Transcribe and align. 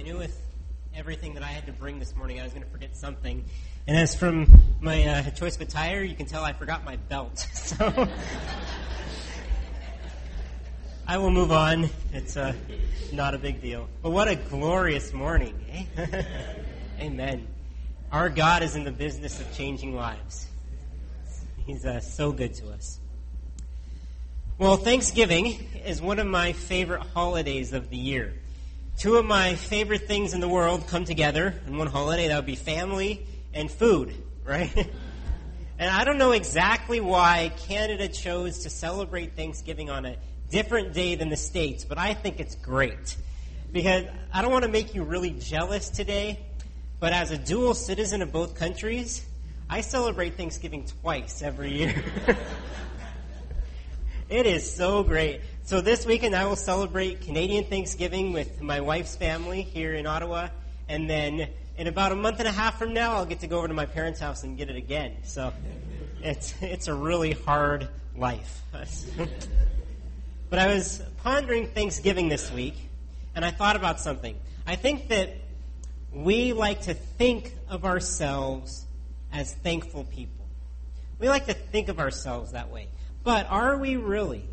I 0.00 0.02
knew 0.02 0.16
with 0.16 0.40
everything 0.94 1.34
that 1.34 1.42
I 1.42 1.48
had 1.48 1.66
to 1.66 1.72
bring 1.72 1.98
this 1.98 2.16
morning, 2.16 2.40
I 2.40 2.44
was 2.44 2.54
going 2.54 2.64
to 2.64 2.70
forget 2.70 2.96
something. 2.96 3.44
And 3.86 3.98
as 3.98 4.14
from 4.14 4.50
my 4.80 5.04
uh, 5.04 5.30
choice 5.32 5.56
of 5.56 5.60
attire, 5.60 6.02
you 6.02 6.14
can 6.14 6.24
tell 6.24 6.42
I 6.42 6.54
forgot 6.54 6.86
my 6.86 6.96
belt. 6.96 7.46
So 7.52 8.08
I 11.06 11.18
will 11.18 11.30
move 11.30 11.52
on. 11.52 11.90
It's 12.14 12.38
uh, 12.38 12.54
not 13.12 13.34
a 13.34 13.38
big 13.38 13.60
deal. 13.60 13.90
But 14.00 14.12
what 14.12 14.26
a 14.26 14.36
glorious 14.36 15.12
morning, 15.12 15.86
eh? 15.98 16.22
Amen. 17.00 17.46
Our 18.10 18.30
God 18.30 18.62
is 18.62 18.76
in 18.76 18.84
the 18.84 18.92
business 18.92 19.38
of 19.38 19.54
changing 19.54 19.94
lives. 19.94 20.46
He's 21.66 21.84
uh, 21.84 22.00
so 22.00 22.32
good 22.32 22.54
to 22.54 22.70
us. 22.70 22.98
Well, 24.56 24.78
Thanksgiving 24.78 25.68
is 25.84 26.00
one 26.00 26.18
of 26.18 26.26
my 26.26 26.54
favorite 26.54 27.02
holidays 27.12 27.74
of 27.74 27.90
the 27.90 27.98
year. 27.98 28.32
Two 29.00 29.16
of 29.16 29.24
my 29.24 29.54
favorite 29.54 30.06
things 30.06 30.34
in 30.34 30.40
the 30.40 30.48
world 30.48 30.86
come 30.86 31.06
together 31.06 31.54
in 31.66 31.78
one 31.78 31.86
holiday. 31.86 32.28
That 32.28 32.36
would 32.36 32.44
be 32.44 32.54
family 32.54 33.26
and 33.54 33.70
food, 33.70 34.12
right? 34.44 34.76
and 35.78 35.90
I 35.90 36.04
don't 36.04 36.18
know 36.18 36.32
exactly 36.32 37.00
why 37.00 37.50
Canada 37.66 38.08
chose 38.08 38.64
to 38.64 38.68
celebrate 38.68 39.36
Thanksgiving 39.36 39.88
on 39.88 40.04
a 40.04 40.16
different 40.50 40.92
day 40.92 41.14
than 41.14 41.30
the 41.30 41.38
States, 41.38 41.82
but 41.82 41.96
I 41.96 42.12
think 42.12 42.40
it's 42.40 42.56
great. 42.56 43.16
Because 43.72 44.04
I 44.34 44.42
don't 44.42 44.52
want 44.52 44.66
to 44.66 44.70
make 44.70 44.94
you 44.94 45.02
really 45.02 45.30
jealous 45.30 45.88
today, 45.88 46.38
but 46.98 47.14
as 47.14 47.30
a 47.30 47.38
dual 47.38 47.72
citizen 47.72 48.20
of 48.20 48.32
both 48.32 48.54
countries, 48.54 49.24
I 49.70 49.80
celebrate 49.80 50.36
Thanksgiving 50.36 50.84
twice 51.00 51.40
every 51.40 51.72
year. 51.72 52.04
it 54.28 54.44
is 54.44 54.70
so 54.70 55.02
great. 55.04 55.40
So 55.70 55.80
this 55.80 56.04
weekend 56.04 56.34
I 56.34 56.46
will 56.46 56.56
celebrate 56.56 57.20
Canadian 57.20 57.62
Thanksgiving 57.62 58.32
with 58.32 58.60
my 58.60 58.80
wife's 58.80 59.14
family 59.14 59.62
here 59.62 59.94
in 59.94 60.04
Ottawa, 60.04 60.48
and 60.88 61.08
then 61.08 61.48
in 61.76 61.86
about 61.86 62.10
a 62.10 62.16
month 62.16 62.40
and 62.40 62.48
a 62.48 62.50
half 62.50 62.76
from 62.76 62.92
now 62.92 63.12
I'll 63.12 63.24
get 63.24 63.38
to 63.42 63.46
go 63.46 63.58
over 63.58 63.68
to 63.68 63.74
my 63.74 63.86
parents' 63.86 64.18
house 64.18 64.42
and 64.42 64.58
get 64.58 64.68
it 64.68 64.74
again. 64.74 65.18
So 65.22 65.52
it's 66.24 66.60
it's 66.60 66.88
a 66.88 66.94
really 66.94 67.34
hard 67.34 67.86
life. 68.16 68.62
but 70.50 70.58
I 70.58 70.74
was 70.74 71.02
pondering 71.22 71.68
Thanksgiving 71.68 72.28
this 72.28 72.50
week, 72.50 72.74
and 73.36 73.44
I 73.44 73.52
thought 73.52 73.76
about 73.76 74.00
something. 74.00 74.36
I 74.66 74.74
think 74.74 75.06
that 75.10 75.36
we 76.12 76.52
like 76.52 76.82
to 76.82 76.94
think 76.94 77.54
of 77.68 77.84
ourselves 77.84 78.86
as 79.32 79.54
thankful 79.54 80.02
people. 80.02 80.46
We 81.20 81.28
like 81.28 81.46
to 81.46 81.54
think 81.54 81.88
of 81.88 82.00
ourselves 82.00 82.50
that 82.50 82.72
way. 82.72 82.88
But 83.22 83.46
are 83.48 83.76
we 83.76 83.94
really? 83.94 84.49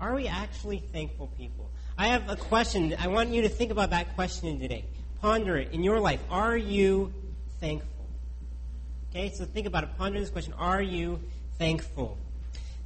Are 0.00 0.14
we 0.14 0.28
actually 0.28 0.78
thankful 0.78 1.26
people? 1.36 1.68
I 1.96 2.08
have 2.08 2.30
a 2.30 2.36
question. 2.36 2.94
I 3.00 3.08
want 3.08 3.30
you 3.30 3.42
to 3.42 3.48
think 3.48 3.72
about 3.72 3.90
that 3.90 4.14
question 4.14 4.60
today. 4.60 4.84
Ponder 5.20 5.56
it 5.56 5.72
in 5.72 5.82
your 5.82 5.98
life. 5.98 6.20
Are 6.30 6.56
you 6.56 7.12
thankful? 7.58 8.06
Okay, 9.10 9.30
so 9.30 9.44
think 9.44 9.66
about 9.66 9.82
it. 9.82 9.90
Ponder 9.98 10.20
this 10.20 10.30
question. 10.30 10.52
Are 10.52 10.80
you 10.80 11.18
thankful? 11.58 12.16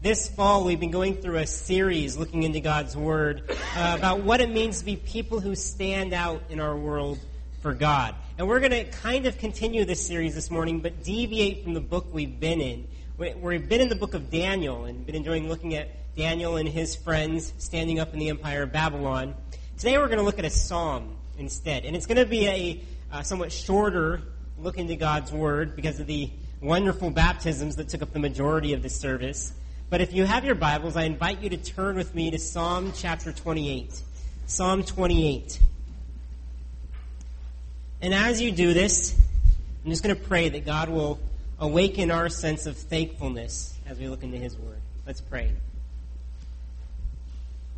This 0.00 0.30
fall, 0.30 0.64
we've 0.64 0.80
been 0.80 0.90
going 0.90 1.16
through 1.16 1.36
a 1.36 1.46
series 1.46 2.16
looking 2.16 2.44
into 2.44 2.60
God's 2.60 2.96
Word 2.96 3.44
uh, 3.76 3.94
about 3.98 4.22
what 4.22 4.40
it 4.40 4.48
means 4.48 4.78
to 4.78 4.84
be 4.86 4.96
people 4.96 5.38
who 5.38 5.54
stand 5.54 6.14
out 6.14 6.42
in 6.48 6.60
our 6.60 6.74
world 6.74 7.18
for 7.60 7.74
God. 7.74 8.14
And 8.38 8.48
we're 8.48 8.60
going 8.60 8.72
to 8.72 8.84
kind 8.84 9.26
of 9.26 9.36
continue 9.36 9.84
this 9.84 10.04
series 10.06 10.34
this 10.34 10.50
morning, 10.50 10.80
but 10.80 11.04
deviate 11.04 11.62
from 11.62 11.74
the 11.74 11.80
book 11.80 12.06
we've 12.10 12.40
been 12.40 12.62
in. 12.62 12.88
We've 13.18 13.68
been 13.68 13.82
in 13.82 13.90
the 13.90 13.96
book 13.96 14.14
of 14.14 14.30
Daniel 14.30 14.86
and 14.86 15.04
been 15.04 15.14
enjoying 15.14 15.48
looking 15.48 15.74
at 15.74 15.88
Daniel 16.16 16.56
and 16.56 16.68
his 16.68 16.94
friends 16.94 17.54
standing 17.58 17.98
up 17.98 18.12
in 18.12 18.18
the 18.18 18.28
empire 18.28 18.64
of 18.64 18.72
Babylon. 18.72 19.34
Today 19.78 19.96
we're 19.96 20.08
going 20.08 20.18
to 20.18 20.24
look 20.24 20.38
at 20.38 20.44
a 20.44 20.50
psalm 20.50 21.16
instead. 21.38 21.84
And 21.84 21.96
it's 21.96 22.06
going 22.06 22.18
to 22.18 22.26
be 22.26 22.46
a 22.46 23.24
somewhat 23.24 23.50
shorter 23.50 24.22
look 24.58 24.76
into 24.76 24.94
God's 24.94 25.32
Word 25.32 25.74
because 25.74 26.00
of 26.00 26.06
the 26.06 26.30
wonderful 26.60 27.10
baptisms 27.10 27.76
that 27.76 27.88
took 27.88 28.02
up 28.02 28.12
the 28.12 28.18
majority 28.18 28.74
of 28.74 28.82
the 28.82 28.90
service. 28.90 29.52
But 29.88 30.00
if 30.00 30.12
you 30.12 30.24
have 30.24 30.44
your 30.44 30.54
Bibles, 30.54 30.96
I 30.96 31.04
invite 31.04 31.42
you 31.42 31.50
to 31.50 31.56
turn 31.56 31.96
with 31.96 32.14
me 32.14 32.30
to 32.30 32.38
Psalm 32.38 32.92
chapter 32.94 33.32
28. 33.32 34.00
Psalm 34.46 34.82
28. 34.82 35.60
And 38.02 38.12
as 38.12 38.40
you 38.40 38.52
do 38.52 38.74
this, 38.74 39.18
I'm 39.84 39.90
just 39.90 40.02
going 40.02 40.14
to 40.14 40.22
pray 40.22 40.50
that 40.50 40.66
God 40.66 40.88
will 40.90 41.18
awaken 41.58 42.10
our 42.10 42.28
sense 42.28 42.66
of 42.66 42.76
thankfulness 42.76 43.74
as 43.86 43.98
we 43.98 44.08
look 44.08 44.22
into 44.22 44.36
His 44.36 44.56
Word. 44.56 44.80
Let's 45.06 45.20
pray. 45.20 45.52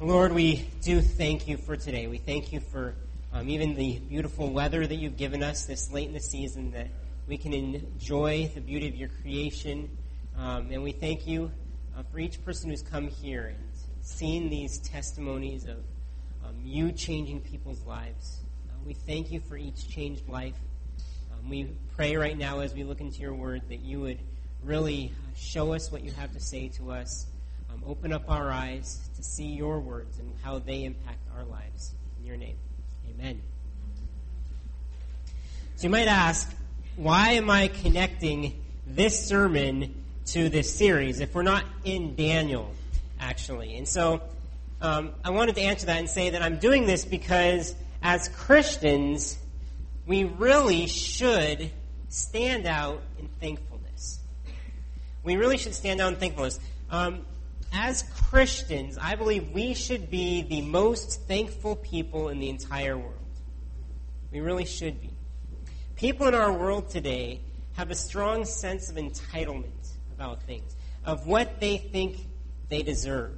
Lord, 0.04 0.34
we 0.34 0.68
do 0.82 1.00
thank 1.00 1.48
you 1.48 1.56
for 1.56 1.78
today. 1.78 2.08
We 2.08 2.18
thank 2.18 2.52
you 2.52 2.60
for 2.60 2.94
um, 3.32 3.48
even 3.48 3.74
the 3.74 4.00
beautiful 4.00 4.50
weather 4.50 4.86
that 4.86 4.96
you've 4.96 5.16
given 5.16 5.42
us 5.42 5.64
this 5.64 5.90
late 5.90 6.08
in 6.08 6.12
the 6.12 6.20
season, 6.20 6.72
that 6.72 6.88
we 7.26 7.38
can 7.38 7.54
enjoy 7.54 8.50
the 8.54 8.60
beauty 8.60 8.86
of 8.86 8.96
your 8.96 9.08
creation. 9.22 9.96
Um, 10.36 10.68
and 10.70 10.82
we 10.82 10.92
thank 10.92 11.26
you 11.26 11.50
uh, 11.96 12.02
for 12.12 12.18
each 12.18 12.44
person 12.44 12.68
who's 12.68 12.82
come 12.82 13.08
here 13.08 13.54
and 13.56 13.58
seen 14.02 14.50
these 14.50 14.76
testimonies 14.80 15.64
of 15.64 15.78
um, 16.44 16.54
you 16.62 16.92
changing 16.92 17.40
people's 17.40 17.80
lives. 17.86 18.40
Uh, 18.68 18.74
we 18.84 18.92
thank 18.92 19.32
you 19.32 19.40
for 19.40 19.56
each 19.56 19.88
changed 19.88 20.28
life. 20.28 20.58
Um, 21.32 21.48
we 21.48 21.70
pray 21.96 22.14
right 22.16 22.36
now 22.36 22.60
as 22.60 22.74
we 22.74 22.84
look 22.84 23.00
into 23.00 23.20
your 23.20 23.32
word 23.32 23.62
that 23.70 23.80
you 23.80 24.00
would 24.00 24.18
really 24.62 25.12
show 25.34 25.72
us 25.72 25.90
what 25.90 26.04
you 26.04 26.12
have 26.12 26.30
to 26.34 26.40
say 26.40 26.68
to 26.76 26.90
us 26.90 27.24
um, 27.74 27.82
open 27.86 28.12
up 28.12 28.24
our 28.28 28.50
eyes 28.50 29.08
to 29.16 29.22
see 29.22 29.46
your 29.46 29.80
words 29.80 30.18
and 30.18 30.32
how 30.42 30.58
they 30.58 30.84
impact 30.84 31.18
our 31.34 31.44
lives. 31.44 31.92
In 32.18 32.26
your 32.26 32.36
name, 32.36 32.56
amen. 33.10 33.40
So 35.76 35.84
you 35.84 35.90
might 35.90 36.08
ask, 36.08 36.54
why 36.96 37.32
am 37.32 37.50
I 37.50 37.68
connecting 37.68 38.62
this 38.86 39.26
sermon 39.26 39.94
to 40.26 40.48
this 40.48 40.72
series 40.72 41.20
if 41.20 41.34
we're 41.34 41.42
not 41.42 41.64
in 41.84 42.14
Daniel, 42.14 42.72
actually? 43.18 43.76
And 43.76 43.88
so 43.88 44.22
um, 44.80 45.12
I 45.24 45.30
wanted 45.30 45.56
to 45.56 45.62
answer 45.62 45.86
that 45.86 45.98
and 45.98 46.08
say 46.08 46.30
that 46.30 46.42
I'm 46.42 46.58
doing 46.58 46.86
this 46.86 47.04
because 47.04 47.74
as 48.02 48.28
Christians, 48.28 49.38
we 50.06 50.24
really 50.24 50.86
should 50.86 51.70
stand 52.08 52.66
out 52.66 53.02
in 53.18 53.28
thankfulness. 53.40 54.20
We 55.24 55.36
really 55.36 55.56
should 55.56 55.74
stand 55.74 56.00
out 56.00 56.12
in 56.12 56.18
thankfulness. 56.18 56.60
Um, 56.90 57.24
as 57.74 58.04
Christians, 58.30 58.96
I 58.98 59.16
believe 59.16 59.50
we 59.50 59.74
should 59.74 60.10
be 60.10 60.42
the 60.42 60.62
most 60.62 61.22
thankful 61.26 61.76
people 61.76 62.28
in 62.28 62.38
the 62.38 62.48
entire 62.48 62.96
world. 62.96 63.14
We 64.30 64.40
really 64.40 64.64
should 64.64 65.00
be. 65.00 65.10
People 65.96 66.26
in 66.28 66.34
our 66.34 66.52
world 66.52 66.88
today 66.90 67.40
have 67.74 67.90
a 67.90 67.94
strong 67.94 68.44
sense 68.44 68.90
of 68.90 68.96
entitlement 68.96 69.90
about 70.14 70.42
things, 70.44 70.76
of 71.04 71.26
what 71.26 71.60
they 71.60 71.76
think 71.76 72.18
they 72.68 72.82
deserve. 72.82 73.32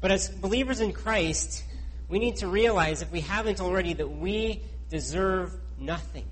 But 0.00 0.12
as 0.12 0.28
believers 0.28 0.80
in 0.80 0.92
Christ, 0.92 1.64
we 2.08 2.18
need 2.18 2.36
to 2.36 2.48
realize, 2.48 3.02
if 3.02 3.10
we 3.10 3.20
haven't 3.20 3.60
already, 3.60 3.94
that 3.94 4.08
we 4.08 4.62
deserve 4.90 5.54
nothing. 5.78 6.26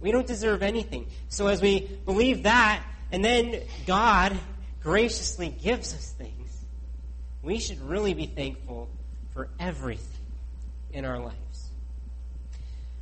We 0.00 0.12
don't 0.12 0.26
deserve 0.26 0.62
anything. 0.62 1.06
So 1.28 1.46
as 1.46 1.62
we 1.62 1.80
believe 2.04 2.42
that, 2.42 2.82
and 3.12 3.24
then 3.24 3.62
God 3.86 4.36
graciously 4.82 5.48
gives 5.48 5.94
us 5.94 6.12
things, 6.12 6.64
we 7.42 7.58
should 7.58 7.80
really 7.82 8.14
be 8.14 8.26
thankful 8.26 8.88
for 9.32 9.48
everything 9.58 10.06
in 10.92 11.04
our 11.04 11.18
lives. 11.18 11.70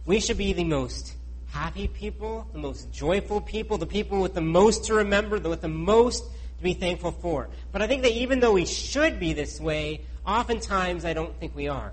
We 0.05 0.21
should 0.21 0.39
be 0.39 0.53
the 0.53 0.65
most 0.65 1.15
happy 1.51 1.89
people, 1.89 2.47
the 2.53 2.59
most 2.59 2.93
joyful 2.93 3.41
people, 3.41 3.79
the 3.79 3.87
people 3.87 4.21
with 4.21 4.35
the 4.35 4.41
most 4.41 4.85
to 4.85 4.95
remember, 4.95 5.39
the 5.39 5.49
with 5.49 5.61
the 5.61 5.69
most 5.69 6.25
to 6.25 6.63
be 6.63 6.75
thankful 6.75 7.13
for. 7.13 7.49
But 7.73 7.83
I 7.83 7.87
think 7.87 8.03
that 8.03 8.13
even 8.13 8.41
though 8.41 8.53
we 8.53 8.67
should 8.67 9.19
be 9.19 9.33
this 9.33 9.61
way, 9.61 10.03
oftentimes 10.27 11.05
I 11.05 11.15
don't 11.15 11.39
think 11.41 11.55
we 11.55 11.69
are. 11.69 11.93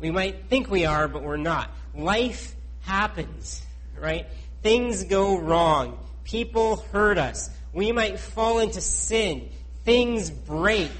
We 0.00 0.10
might 0.10 0.46
think 0.48 0.70
we 0.70 0.86
are, 0.86 1.08
but 1.08 1.22
we're 1.22 1.36
not. 1.36 1.70
Life 1.94 2.54
happens, 2.82 3.62
right? 3.98 4.26
Things 4.62 5.04
go 5.04 5.38
wrong. 5.38 5.98
People 6.24 6.76
hurt 6.92 7.18
us. 7.18 7.50
We 7.74 7.90
might 7.90 8.20
fall 8.20 8.60
into 8.60 8.80
sin. 8.80 9.50
Things 9.84 10.30
break. 10.30 10.90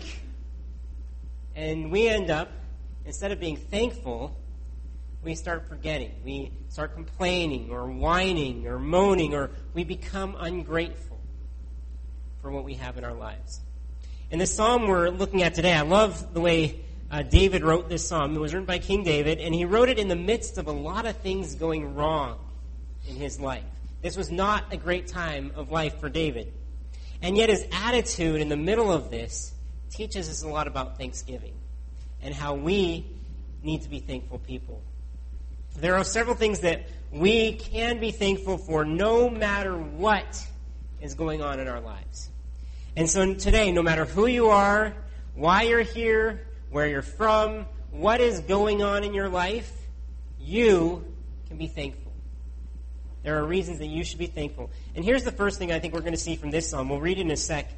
And 1.55 1.91
we 1.93 2.09
end 2.09 2.31
up, 2.31 2.51
instead 3.07 3.31
of 3.31 3.39
being 3.39 3.57
thankful, 3.57 4.37
we 5.23 5.37
start 5.37 5.69
forgetting. 5.69 6.11
We 6.25 6.53
start 6.69 6.95
complaining 6.95 7.71
or 7.71 7.87
whining 7.87 8.67
or 8.67 8.79
moaning 8.79 9.35
or 9.35 9.53
we 9.73 9.85
become 9.85 10.37
ungrateful 10.39 11.19
for 12.43 12.51
what 12.51 12.65
we 12.65 12.75
have 12.75 12.99
in 12.99 13.05
our 13.05 13.15
lives. 13.15 13.61
In 14.31 14.41
the 14.41 14.47
psalm 14.47 14.89
we're 14.89 15.11
looking 15.11 15.45
at 15.45 15.55
today, 15.55 15.73
I 15.73 15.83
love 15.83 16.35
the 16.35 16.41
way 16.41 16.81
uh, 17.11 17.23
David 17.23 17.63
wrote 17.63 17.89
this 17.89 18.07
psalm. 18.07 18.35
It 18.35 18.41
was 18.41 18.53
written 18.53 18.67
by 18.67 18.79
King 18.79 19.05
David, 19.05 19.39
and 19.39 19.55
he 19.55 19.65
wrote 19.65 19.89
it 19.89 19.99
in 19.99 20.09
the 20.09 20.17
midst 20.17 20.59
of 20.59 20.67
a 20.67 20.73
lot 20.73 21.07
of 21.07 21.17
things 21.19 21.55
going 21.55 21.95
wrong 21.95 22.39
in 23.09 23.15
his 23.15 23.39
life. 23.39 23.63
This 24.03 24.17
was 24.17 24.31
not 24.31 24.73
a 24.73 24.77
great 24.77 25.07
time 25.07 25.53
of 25.55 25.71
life 25.71 26.01
for 26.01 26.09
David. 26.09 26.53
And 27.23 27.37
yet, 27.37 27.49
his 27.49 27.67
attitude 27.73 28.41
in 28.41 28.49
the 28.49 28.57
middle 28.57 28.93
of 28.93 29.11
this 29.11 29.53
teaches 29.91 30.29
us 30.29 30.43
a 30.43 30.49
lot 30.49 30.67
about 30.67 30.99
Thanksgiving 30.99 31.55
and 32.23 32.35
how 32.35 32.55
we 32.55 33.07
need 33.63 33.83
to 33.83 33.89
be 33.89 34.01
thankful 34.01 34.39
people. 34.39 34.83
There 35.77 35.97
are 35.97 36.05
several 36.05 36.37
things 36.37 36.61
that 36.61 36.87
we 37.11 37.55
can 37.55 38.01
be 38.01 38.11
thankful 38.11 38.59
for 38.59 38.85
no 38.85 39.31
matter 39.31 39.77
what 39.77 40.47
is 41.01 41.15
going 41.15 41.43
on 41.43 41.61
in 41.61 41.69
our 41.69 41.81
lives. 41.81 42.31
And 42.97 43.09
so 43.09 43.35
today, 43.35 43.73
no 43.73 43.83
matter 43.83 44.05
who 44.05 44.27
you 44.27 44.49
are, 44.49 44.95
why 45.35 45.63
you're 45.63 45.83
here, 45.83 46.47
where 46.71 46.87
you're 46.87 47.03
from, 47.03 47.67
what 47.91 48.21
is 48.21 48.41
going 48.41 48.83
on 48.83 49.05
in 49.05 49.15
your 49.15 49.29
life, 49.29 49.73
you 50.41 51.05
can 51.49 51.57
be 51.57 51.67
thankful. 51.67 52.04
There 53.25 53.39
are 53.39 53.45
reasons 53.45 53.79
that 53.79 53.87
you 53.87 54.05
should 54.05 54.19
be 54.19 54.27
thankful. 54.27 54.71
And 54.95 55.05
here's 55.05 55.25
the 55.25 55.33
first 55.33 55.59
thing 55.59 55.73
I 55.73 55.79
think 55.79 55.95
we're 55.95 56.01
going 56.01 56.13
to 56.13 56.19
see 56.21 56.37
from 56.37 56.51
this 56.51 56.69
psalm. 56.69 56.91
We'll 56.91 57.01
read 57.01 57.19
it 57.19 57.23
in 57.23 57.31
a 57.31 57.37
sec. 57.37 57.71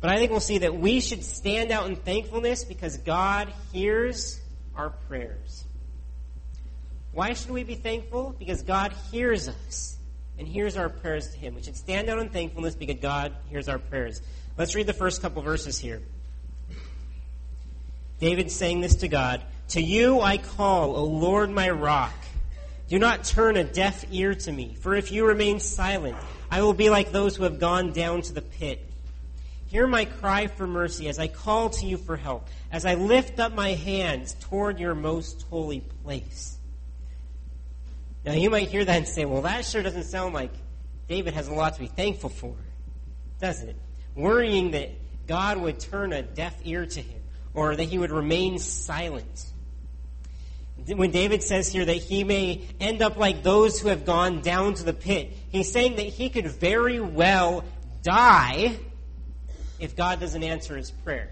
But 0.00 0.10
I 0.10 0.16
think 0.16 0.30
we'll 0.30 0.40
see 0.40 0.58
that 0.58 0.74
we 0.74 1.00
should 1.00 1.24
stand 1.24 1.72
out 1.72 1.86
in 1.86 1.96
thankfulness 1.96 2.64
because 2.64 2.96
God 2.98 3.52
hears 3.72 4.40
our 4.76 4.90
prayers. 4.90 5.64
Why 7.12 7.32
should 7.32 7.50
we 7.50 7.64
be 7.64 7.74
thankful? 7.74 8.36
Because 8.38 8.62
God 8.62 8.94
hears 9.10 9.48
us 9.48 9.96
and 10.38 10.46
hears 10.46 10.76
our 10.76 10.88
prayers 10.88 11.32
to 11.32 11.38
Him. 11.38 11.54
We 11.54 11.62
should 11.62 11.76
stand 11.76 12.08
out 12.08 12.18
in 12.18 12.28
thankfulness 12.28 12.76
because 12.76 12.96
God 13.00 13.32
hears 13.48 13.68
our 13.68 13.78
prayers. 13.78 14.22
Let's 14.56 14.74
read 14.74 14.86
the 14.86 14.92
first 14.92 15.22
couple 15.22 15.42
verses 15.42 15.78
here. 15.78 16.02
David 18.20 18.50
saying 18.50 18.80
this 18.80 18.96
to 18.96 19.08
God 19.08 19.42
To 19.68 19.80
you 19.80 20.20
I 20.20 20.38
call, 20.38 20.94
O 20.94 21.04
Lord 21.04 21.50
my 21.50 21.70
rock. 21.70 22.14
Do 22.88 22.98
not 23.00 23.24
turn 23.24 23.56
a 23.56 23.64
deaf 23.64 24.04
ear 24.12 24.34
to 24.34 24.52
me, 24.52 24.76
for 24.80 24.94
if 24.94 25.10
you 25.10 25.26
remain 25.26 25.58
silent, 25.58 26.16
I 26.50 26.62
will 26.62 26.74
be 26.74 26.88
like 26.88 27.10
those 27.10 27.34
who 27.34 27.42
have 27.42 27.58
gone 27.58 27.92
down 27.92 28.22
to 28.22 28.32
the 28.32 28.42
pit. 28.42 28.80
Hear 29.66 29.88
my 29.88 30.04
cry 30.04 30.46
for 30.46 30.66
mercy 30.68 31.08
as 31.08 31.18
I 31.18 31.26
call 31.26 31.70
to 31.70 31.86
you 31.86 31.96
for 31.96 32.16
help, 32.16 32.46
as 32.70 32.86
I 32.86 32.94
lift 32.94 33.40
up 33.40 33.52
my 33.52 33.70
hands 33.70 34.36
toward 34.40 34.78
your 34.78 34.94
most 34.94 35.42
holy 35.50 35.80
place. 35.80 36.56
Now, 38.24 38.32
you 38.32 38.50
might 38.50 38.68
hear 38.68 38.84
that 38.84 38.96
and 38.96 39.08
say, 39.08 39.24
well, 39.24 39.42
that 39.42 39.64
sure 39.64 39.82
doesn't 39.82 40.04
sound 40.04 40.34
like 40.34 40.52
David 41.08 41.34
has 41.34 41.48
a 41.48 41.54
lot 41.54 41.74
to 41.74 41.80
be 41.80 41.86
thankful 41.88 42.30
for, 42.30 42.54
does 43.40 43.62
it? 43.62 43.76
Worrying 44.14 44.70
that 44.72 44.90
God 45.26 45.58
would 45.58 45.80
turn 45.80 46.12
a 46.12 46.22
deaf 46.22 46.56
ear 46.64 46.86
to 46.86 47.00
him, 47.00 47.20
or 47.52 47.74
that 47.74 47.84
he 47.84 47.98
would 47.98 48.12
remain 48.12 48.58
silent 48.58 49.46
when 50.94 51.10
David 51.10 51.42
says 51.42 51.72
here 51.72 51.84
that 51.84 51.96
he 51.96 52.22
may 52.24 52.62
end 52.80 53.02
up 53.02 53.16
like 53.16 53.42
those 53.42 53.80
who 53.80 53.88
have 53.88 54.04
gone 54.04 54.40
down 54.40 54.74
to 54.74 54.84
the 54.84 54.92
pit, 54.92 55.32
he's 55.50 55.70
saying 55.70 55.96
that 55.96 56.06
he 56.06 56.28
could 56.28 56.46
very 56.46 57.00
well 57.00 57.64
die 58.02 58.76
if 59.80 59.96
God 59.96 60.20
doesn't 60.20 60.42
answer 60.42 60.76
his 60.76 60.90
prayer. 60.90 61.30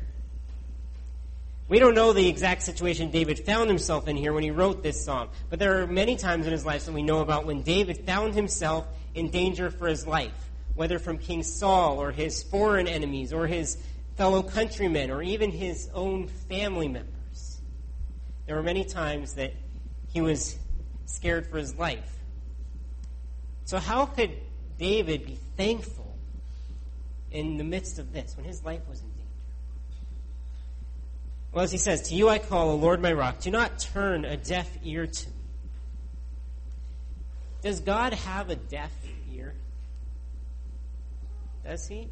We 1.66 1.78
don't 1.78 1.94
know 1.94 2.12
the 2.12 2.28
exact 2.28 2.62
situation 2.62 3.10
David 3.10 3.38
found 3.38 3.68
himself 3.68 4.06
in 4.06 4.16
here 4.16 4.34
when 4.34 4.42
he 4.42 4.50
wrote 4.50 4.82
this 4.82 5.02
psalm, 5.02 5.30
but 5.48 5.58
there 5.58 5.80
are 5.80 5.86
many 5.86 6.16
times 6.16 6.46
in 6.46 6.52
his 6.52 6.66
life 6.66 6.84
that 6.84 6.92
we 6.92 7.02
know 7.02 7.20
about 7.20 7.46
when 7.46 7.62
David 7.62 8.04
found 8.04 8.34
himself 8.34 8.86
in 9.14 9.30
danger 9.30 9.70
for 9.70 9.86
his 9.86 10.06
life, 10.06 10.50
whether 10.74 10.98
from 10.98 11.16
King 11.16 11.42
Saul 11.42 12.00
or 12.00 12.12
his 12.12 12.42
foreign 12.42 12.86
enemies 12.86 13.32
or 13.32 13.46
his 13.46 13.78
fellow 14.16 14.42
countrymen 14.42 15.10
or 15.10 15.22
even 15.22 15.50
his 15.50 15.88
own 15.94 16.28
family 16.28 16.88
members. 16.88 17.14
There 18.46 18.56
were 18.56 18.62
many 18.62 18.84
times 18.84 19.34
that 19.34 19.52
he 20.12 20.20
was 20.20 20.56
scared 21.06 21.46
for 21.46 21.58
his 21.58 21.76
life. 21.76 22.18
So, 23.64 23.78
how 23.78 24.06
could 24.06 24.30
David 24.78 25.24
be 25.26 25.38
thankful 25.56 26.16
in 27.30 27.56
the 27.56 27.64
midst 27.64 27.98
of 27.98 28.12
this 28.12 28.36
when 28.36 28.44
his 28.44 28.62
life 28.64 28.82
was 28.88 29.00
in 29.00 29.08
danger? 29.08 29.22
Well, 31.52 31.64
as 31.64 31.72
he 31.72 31.78
says, 31.78 32.08
To 32.08 32.14
you 32.14 32.28
I 32.28 32.38
call, 32.38 32.70
O 32.70 32.76
Lord 32.76 33.00
my 33.00 33.12
rock, 33.12 33.40
do 33.40 33.50
not 33.50 33.78
turn 33.78 34.24
a 34.24 34.36
deaf 34.36 34.68
ear 34.82 35.06
to 35.06 35.28
me. 35.28 35.34
Does 37.62 37.80
God 37.80 38.12
have 38.12 38.50
a 38.50 38.56
deaf 38.56 38.92
ear? 39.32 39.54
Does 41.64 41.88
he? 41.88 42.08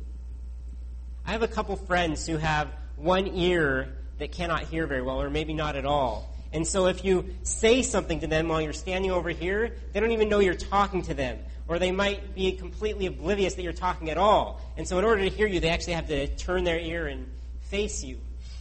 I 1.26 1.32
have 1.32 1.42
a 1.42 1.48
couple 1.48 1.76
friends 1.76 2.26
who 2.26 2.38
have 2.38 2.68
one 2.96 3.26
ear 3.26 3.94
that 4.18 4.32
cannot 4.32 4.64
hear 4.64 4.86
very 4.86 5.02
well, 5.02 5.20
or 5.20 5.30
maybe 5.30 5.54
not 5.54 5.76
at 5.76 5.84
all. 5.84 6.32
And 6.52 6.66
so 6.66 6.86
if 6.86 7.04
you 7.04 7.34
say 7.42 7.82
something 7.82 8.20
to 8.20 8.26
them 8.26 8.48
while 8.48 8.60
you're 8.60 8.72
standing 8.72 9.10
over 9.10 9.30
here, 9.30 9.74
they 9.92 10.00
don't 10.00 10.10
even 10.10 10.28
know 10.28 10.38
you're 10.38 10.54
talking 10.54 11.02
to 11.02 11.14
them. 11.14 11.38
Or 11.68 11.78
they 11.78 11.92
might 11.92 12.34
be 12.34 12.52
completely 12.52 13.06
oblivious 13.06 13.54
that 13.54 13.62
you're 13.62 13.72
talking 13.72 14.10
at 14.10 14.18
all. 14.18 14.60
And 14.76 14.86
so 14.86 14.98
in 14.98 15.04
order 15.04 15.22
to 15.22 15.30
hear 15.30 15.46
you, 15.46 15.60
they 15.60 15.70
actually 15.70 15.94
have 15.94 16.08
to 16.08 16.26
turn 16.36 16.64
their 16.64 16.78
ear 16.78 17.06
and 17.06 17.26
face 17.62 18.04
you 18.04 18.18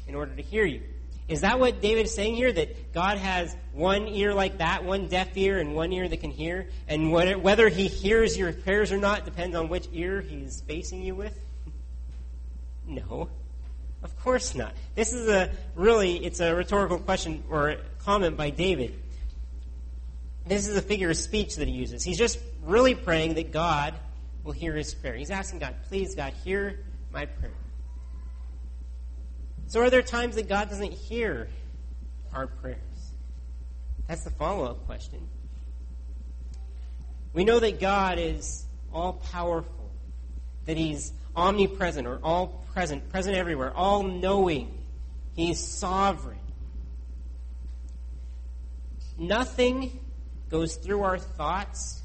in 0.07 0.15
order 0.15 0.33
to 0.36 0.42
hear 0.42 0.63
you. 0.65 0.81
Is 1.27 1.42
that 1.42 1.59
what 1.59 1.81
David 1.81 2.06
is 2.06 2.13
saying 2.13 2.36
here? 2.36 2.51
That 2.51 2.94
God 2.94 3.18
has 3.18 3.56
one 3.74 4.07
ear 4.07 4.33
like 4.33 4.57
that, 4.57 4.83
one 4.83 5.07
deaf 5.07 5.36
ear, 5.36 5.59
and 5.59 5.75
one 5.75 5.92
ear 5.94 6.07
that 6.07 6.19
can 6.19 6.31
hear? 6.31 6.68
And 6.88 7.12
whether 7.12 7.69
he 7.69 7.88
hears 7.88 8.38
your 8.38 8.54
prayers 8.54 8.92
or 8.92 8.97
not 8.97 9.25
depends 9.25 9.56
on 9.56 9.69
which 9.69 9.88
ear 9.94 10.21
he's 10.21 10.62
facing 10.62 11.01
you 11.01 11.15
with? 11.15 11.38
No. 12.88 13.30
Of 14.03 14.18
course 14.19 14.56
not. 14.56 14.74
This 14.95 15.13
is 15.13 15.27
a 15.27 15.51
really, 15.75 16.18
it's 16.25 16.39
a 16.39 16.56
rhetorical 16.56 17.00
question 17.00 17.44
or 17.50 17.77
comment 18.00 18.36
by 18.36 18.50
David. 18.50 19.00
This 20.45 20.68
is 20.68 20.75
a 20.75 20.81
figure 20.81 21.12
of 21.12 21.18
speech 21.18 21.56
that 21.57 21.68
he 21.68 21.74
uses. 21.74 22.03
He's 22.03 22.18
just 22.18 22.39
really 22.63 22.95
praying 22.95 23.36
that 23.36 23.51
God 23.51 23.94
will 24.44 24.53
hear 24.53 24.74
his 24.74 24.94
prayer. 24.94 25.15
He's 25.15 25.30
asking 25.30 25.59
God, 25.59 25.75
please, 25.88 26.15
God, 26.15 26.33
hear 26.44 26.80
my 27.12 27.25
prayer. 27.25 27.51
So, 29.68 29.81
are 29.81 29.89
there 29.89 30.01
times 30.01 30.36
that 30.36 30.50
God 30.50 30.69
doesn't 30.69 30.92
hear 30.92 31.47
our 32.33 32.47
prayers? 32.47 32.77
That's 34.07 34.24
the 34.24 34.31
follow 34.31 34.65
up 34.65 34.86
question. 34.86 35.30
We 37.33 37.45
know 37.45 37.59
that 37.59 37.80
God 37.80 38.19
is 38.19 38.65
all 38.94 39.13
powerful, 39.13 39.92
that 40.65 40.75
He's 40.75 41.13
omnipresent 41.36 42.07
or 42.07 42.19
all 42.24 42.66
present, 42.74 43.10
present 43.10 43.36
everywhere, 43.36 43.72
all 43.75 44.04
knowing. 44.04 44.78
He's 45.36 45.60
sovereign. 45.60 46.38
Nothing 49.18 50.00
goes 50.50 50.75
through 50.75 51.04
our 51.04 51.18
thoughts 51.18 52.01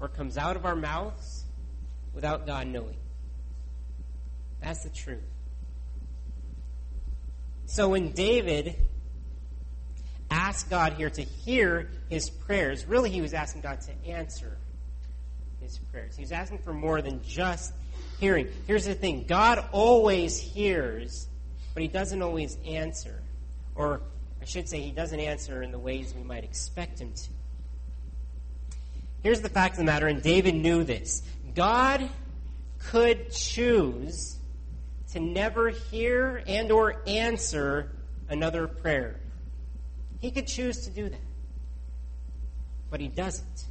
or 0.00 0.08
comes 0.08 0.36
out 0.36 0.56
of 0.56 0.64
our 0.64 0.74
mouths 0.74 1.44
without 2.14 2.46
God 2.46 2.66
knowing. 2.66 2.96
That's 4.60 4.82
the 4.82 4.90
truth. 4.90 5.20
So 7.66 7.88
when 7.88 8.12
David 8.12 8.76
asked 10.30 10.70
God 10.70 10.94
here 10.94 11.10
to 11.10 11.22
hear 11.22 11.90
his 12.08 12.30
prayers, 12.30 12.86
really 12.86 13.10
he 13.10 13.20
was 13.20 13.34
asking 13.34 13.62
God 13.62 13.80
to 13.82 14.08
answer 14.10 14.56
his 15.60 15.78
prayers. 15.78 16.16
He 16.16 16.22
was 16.22 16.32
asking 16.32 16.58
for 16.58 16.72
more 16.72 17.00
than 17.02 17.22
just 17.22 17.72
hearing. 18.18 18.48
Here's 18.66 18.84
the 18.84 18.94
thing 18.94 19.24
God 19.26 19.64
always 19.72 20.38
hears, 20.38 21.28
but 21.74 21.82
He 21.82 21.88
doesn't 21.88 22.22
always 22.22 22.56
answer. 22.66 23.20
Or 23.74 24.00
I 24.40 24.44
should 24.44 24.68
say, 24.68 24.80
He 24.80 24.90
doesn't 24.90 25.20
answer 25.20 25.62
in 25.62 25.72
the 25.72 25.78
ways 25.78 26.14
we 26.16 26.22
might 26.22 26.44
expect 26.44 27.00
Him 27.00 27.12
to. 27.12 27.28
Here's 29.22 29.40
the 29.40 29.48
fact 29.48 29.74
of 29.74 29.78
the 29.78 29.84
matter, 29.84 30.08
and 30.08 30.22
David 30.22 30.54
knew 30.54 30.84
this 30.84 31.22
God 31.54 32.08
could 32.78 33.30
choose 33.30 34.36
to 35.12 35.20
never 35.20 35.68
hear 35.68 36.42
and 36.46 36.72
or 36.72 37.02
answer 37.06 37.92
another 38.28 38.66
prayer. 38.66 39.20
He 40.20 40.30
could 40.30 40.46
choose 40.46 40.84
to 40.84 40.90
do 40.90 41.08
that. 41.08 41.20
But 42.90 43.00
he 43.00 43.08
doesn't. 43.08 43.66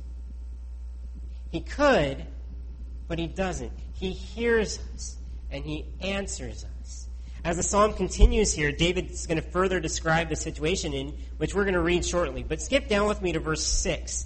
He 1.52 1.62
could, 1.62 2.26
but 3.08 3.20
he 3.20 3.28
doesn't. 3.28 3.72
He 4.02 4.14
hears 4.14 4.80
us 4.96 5.16
and 5.52 5.64
he 5.64 5.86
answers 6.02 6.66
us. 6.82 7.08
As 7.44 7.58
the 7.58 7.64
psalm 7.64 7.94
continues 7.94 8.52
here, 8.52 8.72
David 8.72 9.12
is 9.12 9.28
going 9.28 9.40
to 9.40 9.48
further 9.48 9.80
describe 9.80 10.28
the 10.28 10.36
situation 10.36 10.92
in 10.92 11.14
which 11.38 11.54
we're 11.54 11.66
going 11.66 11.76
to 11.76 11.82
read 11.82 12.04
shortly. 12.04 12.42
But 12.42 12.64
skip 12.64 12.88
down 12.88 13.08
with 13.08 13.22
me 13.22 13.34
to 13.34 13.40
verse 13.40 13.64
6. 13.64 14.26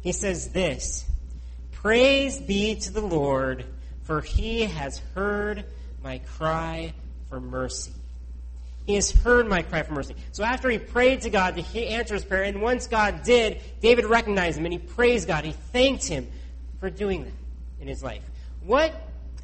He 0.00 0.10
says 0.10 0.48
this 0.48 1.04
Praise 1.70 2.40
be 2.40 2.74
to 2.74 2.90
the 2.92 3.02
Lord, 3.02 3.64
for 4.02 4.20
he 4.20 4.62
has 4.62 4.98
heard 5.14 5.64
my 6.02 6.18
cry 6.18 6.92
for 7.28 7.40
mercy. 7.40 7.92
He 8.84 8.96
has 8.96 9.12
heard 9.12 9.46
my 9.46 9.62
cry 9.62 9.84
for 9.84 9.94
mercy. 9.94 10.16
So 10.32 10.42
after 10.42 10.68
he 10.68 10.78
prayed 10.78 11.20
to 11.20 11.30
God 11.30 11.54
to 11.54 11.78
answer 11.78 12.14
his 12.14 12.24
prayer, 12.24 12.42
and 12.42 12.60
once 12.60 12.88
God 12.88 13.22
did, 13.22 13.60
David 13.80 14.06
recognized 14.06 14.58
him 14.58 14.66
and 14.66 14.72
he 14.72 14.80
praised 14.80 15.28
God. 15.28 15.44
He 15.44 15.52
thanked 15.52 16.08
him 16.08 16.26
for 16.80 16.90
doing 16.90 17.24
that 17.26 17.32
in 17.80 17.86
his 17.86 18.02
life. 18.02 18.22
What, 18.64 18.94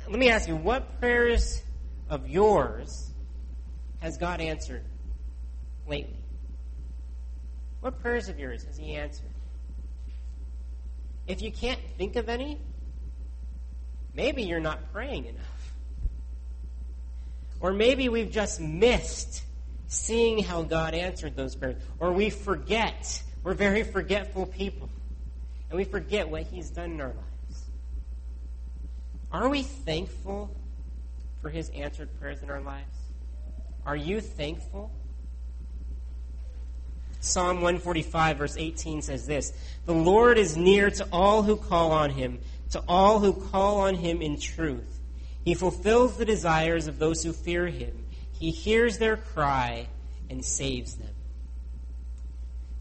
let 0.09 0.19
me 0.19 0.31
ask 0.31 0.49
you, 0.49 0.57
what 0.57 0.99
prayers 0.99 1.63
of 2.09 2.29
yours 2.29 3.13
has 4.01 4.17
God 4.17 4.41
answered 4.41 4.83
lately? 5.87 6.17
What 7.81 8.01
prayers 8.01 8.29
of 8.31 8.39
yours 8.39 8.65
has 8.65 8.79
He 8.79 8.95
answered? 8.95 9.29
If 11.27 11.43
you 11.43 11.53
can't 11.53 11.81
think 11.99 12.17
of 12.17 12.29
any, 12.29 12.59
maybe 14.15 14.43
you're 14.43 14.59
not 14.59 14.91
praying 14.93 15.27
enough. 15.27 15.75
Or 17.61 17.75
maybe 17.75 18.09
we've 18.09 18.31
just 18.31 18.59
missed 18.59 19.43
seeing 19.87 20.43
how 20.43 20.63
God 20.63 20.95
answered 20.95 21.37
those 21.37 21.55
prayers. 21.55 21.77
Or 21.99 22.13
we 22.13 22.31
forget. 22.31 23.23
We're 23.43 23.55
very 23.55 23.83
forgetful 23.83 24.47
people. 24.47 24.89
And 25.69 25.77
we 25.77 25.85
forget 25.85 26.29
what 26.31 26.45
He's 26.45 26.71
done 26.71 26.93
in 26.93 27.01
our 27.03 27.09
lives. 27.09 27.30
Are 29.33 29.49
we 29.49 29.63
thankful 29.63 30.51
for 31.41 31.51
His 31.51 31.69
answered 31.71 32.09
prayers 32.19 32.43
in 32.43 32.51
our 32.51 32.61
lives? 32.61 32.97
Are 33.87 33.97
you 33.97 34.21
thankful? 34.21 34.91
Psalm 37.21 37.57
145, 37.57 38.39
verse 38.39 38.57
18 38.57 39.03
says 39.03 39.27
this 39.27 39.53
The 39.87 39.95
Lord 39.95 40.39
is 40.39 40.57
near 40.57 40.91
to 40.91 41.07
all 41.13 41.43
who 41.43 41.57
call 41.57 41.93
on 41.93 42.11
Him, 42.11 42.39
to 42.71 42.83
all 42.89 43.21
who 43.21 43.33
call 43.33 43.81
on 43.81 43.95
Him 43.95 44.21
in 44.23 44.39
truth. 44.39 45.01
He 45.45 45.55
fulfills 45.55 46.17
the 46.17 46.25
desires 46.25 46.87
of 46.87 46.99
those 46.99 47.23
who 47.23 47.33
fear 47.33 47.67
Him. 47.67 48.05
He 48.33 48.51
hears 48.51 48.99
their 48.99 49.17
cry 49.17 49.87
and 50.29 50.45
saves 50.45 50.97
them. 50.97 51.09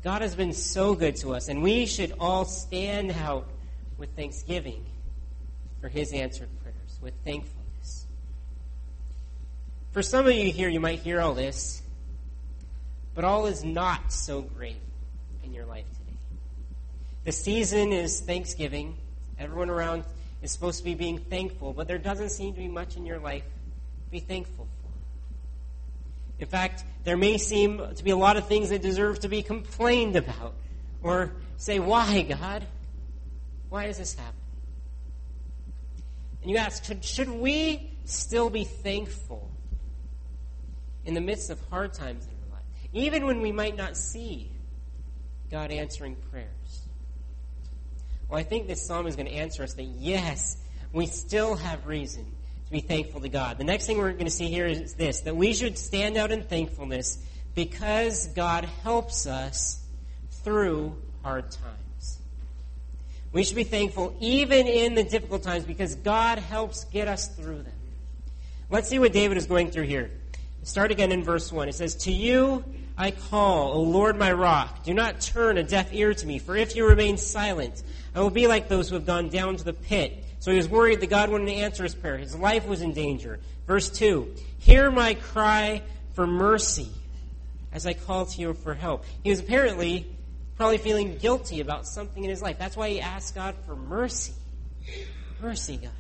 God 0.03 0.22
has 0.22 0.36
been 0.36 0.53
so 0.53 0.96
good 0.96 1.18
to 1.18 1.34
us, 1.36 1.50
and 1.50 1.62
we 1.62 1.86
should 1.86 2.13
all 2.20 2.46
stand 2.46 3.12
out 3.12 3.50
with 3.98 4.15
thanksgiving 4.15 4.86
for 5.81 5.89
His 5.89 6.13
answered 6.13 6.50
prayers, 6.62 7.00
with 7.01 7.13
thankfulness. 7.24 8.05
For 9.91 10.03
some 10.03 10.27
of 10.27 10.33
you 10.33 10.51
here, 10.51 10.69
you 10.69 10.79
might 10.79 11.00
hear 11.00 11.19
all 11.19 11.33
this, 11.33 11.81
but 13.15 13.24
all 13.24 13.48
is 13.48 13.63
not 13.63 14.12
so 14.12 14.41
great 14.41 14.77
in 15.43 15.53
your 15.53 15.65
life 15.65 15.86
today. 15.91 16.17
The 17.25 17.31
season 17.31 17.91
is 17.91 18.19
Thanksgiving. 18.19 18.95
Everyone 19.39 19.69
around 19.69 20.03
is 20.41 20.51
supposed 20.51 20.79
to 20.79 20.83
be 20.83 20.93
being 20.93 21.17
thankful, 21.17 21.74
but 21.74 21.88
there 21.88 21.98
doesn't 21.98 22.29
seem 22.29 22.53
to 22.53 22.59
be 22.59 22.67
much 22.67 22.95
in 22.98 23.05
your 23.05 23.19
life 23.19 23.43
to 23.43 24.12
be 24.12 24.19
thankful 24.19 24.67
for. 24.81 24.89
in 26.39 26.48
fact, 26.48 26.83
there 27.03 27.17
may 27.17 27.38
seem 27.38 27.81
to 27.95 28.03
be 28.03 28.12
a 28.12 28.17
lot 28.17 28.38
of 28.38 28.48
things 28.48 28.69
that 28.69 28.81
deserve 28.81 29.19
to 29.21 29.27
be 29.27 29.41
complained 29.41 30.15
about. 30.15 30.53
Or 31.01 31.31
say, 31.57 31.79
why, 31.79 32.21
God? 32.24 32.63
Why 33.69 33.88
does 33.88 33.98
this 33.98 34.13
happen? 34.13 34.33
And 36.41 36.51
you 36.51 36.58
ask, 36.58 36.84
should, 37.03 37.29
we 37.29 37.91
still 38.05 38.50
be 38.50 38.63
thankful 38.63 39.50
in 41.05 41.13
the 41.13 41.22
midst 41.22 41.50
of 41.50 41.60
hard 41.69 41.93
times 41.93 42.25
in 42.25 42.31
our 42.31 42.58
life? 42.58 42.65
Even 42.93 43.25
when 43.25 43.41
we 43.41 43.51
might 43.51 43.75
not 43.75 43.98
see 43.98 44.50
God 45.51 45.72
answering 45.72 46.15
prayers? 46.31 46.48
Well, 48.29 48.39
I 48.39 48.43
think 48.43 48.67
this 48.67 48.86
psalm 48.86 49.08
is 49.08 49.15
going 49.15 49.25
to 49.25 49.34
answer 49.34 49.63
us 49.63 49.74
that 49.74 49.84
yes, 49.84 50.58
we 50.93 51.08
still 51.08 51.55
have 51.55 51.88
reason 51.88 52.25
to 52.65 52.72
be 52.72 52.79
thankful 52.79 53.22
to 53.22 53.29
God. 53.29 53.58
The 53.58 53.63
next 53.63 53.88
thing 53.88 53.98
we're 53.98 54.12
going 54.12 54.25
to 54.25 54.31
see 54.31 54.50
here 54.50 54.67
is 54.67 54.93
this 54.93 55.22
that 55.22 55.36
we 55.36 55.53
should 55.53 55.77
stand 55.77 56.15
out 56.17 56.31
in 56.31 56.43
thankfulness 56.43 57.17
because 57.55 58.27
God 58.27 58.65
helps 58.84 59.25
us 59.25 59.84
through 60.43 60.96
hard 61.24 61.51
times. 61.51 61.88
We 63.31 63.43
should 63.43 63.55
be 63.55 63.63
thankful 63.63 64.15
even 64.19 64.67
in 64.67 64.95
the 64.95 65.03
difficult 65.03 65.43
times 65.43 65.63
because 65.63 65.95
God 65.95 66.39
helps 66.39 66.86
get 66.86 67.07
us 67.07 67.27
through 67.27 67.63
them. 67.63 67.74
Let's 68.69 68.89
see 68.89 69.00
what 69.00 69.13
David 69.13 69.38
is 69.38 69.45
going 69.45 69.71
through 69.71 69.83
here. 69.83 70.12
Start 70.63 70.91
again 70.91 71.12
in 71.12 71.24
verse 71.24 71.51
1. 71.51 71.69
It 71.69 71.75
says, 71.75 71.95
To 71.95 72.12
you 72.12 72.63
I 72.98 73.12
call, 73.12 73.74
O 73.74 73.81
Lord 73.81 74.17
my 74.17 74.31
rock. 74.31 74.83
Do 74.83 74.93
not 74.93 75.21
turn 75.21 75.57
a 75.57 75.63
deaf 75.63 75.93
ear 75.93 76.13
to 76.13 76.25
me, 76.25 76.39
for 76.39 76.55
if 76.55 76.75
you 76.75 76.86
remain 76.86 77.17
silent, 77.17 77.81
I 78.13 78.19
will 78.19 78.29
be 78.29 78.48
like 78.48 78.67
those 78.67 78.89
who 78.89 78.95
have 78.95 79.05
gone 79.05 79.29
down 79.29 79.57
to 79.57 79.63
the 79.63 79.74
pit. 79.74 80.24
So 80.39 80.51
he 80.51 80.57
was 80.57 80.67
worried 80.67 81.00
that 81.01 81.09
God 81.09 81.29
wouldn't 81.29 81.50
answer 81.50 81.83
his 81.83 81.95
prayer. 81.95 82.17
His 82.17 82.36
life 82.36 82.67
was 82.67 82.81
in 82.81 82.93
danger. 82.93 83.39
Verse 83.67 83.89
2 83.89 84.33
Hear 84.59 84.91
my 84.91 85.13
cry 85.13 85.81
for 86.13 86.27
mercy 86.27 86.89
as 87.71 87.86
I 87.86 87.93
call 87.93 88.25
to 88.25 88.41
you 88.41 88.53
for 88.53 88.74
help. 88.74 89.05
He 89.24 89.29
was 89.29 89.39
apparently 89.39 90.07
probably 90.60 90.78
feeling 90.78 91.18
guilty 91.20 91.62
about 91.62 91.88
something 91.88 92.22
in 92.22 92.30
his 92.30 92.42
life. 92.42 92.60
That's 92.60 92.75
why 92.75 92.89
he 92.89 93.00
asked 93.00 93.34
God 93.34 93.56
for 93.66 93.78
mercy. 93.78 94.34
Mercy, 95.42 95.78
God. 95.78 95.92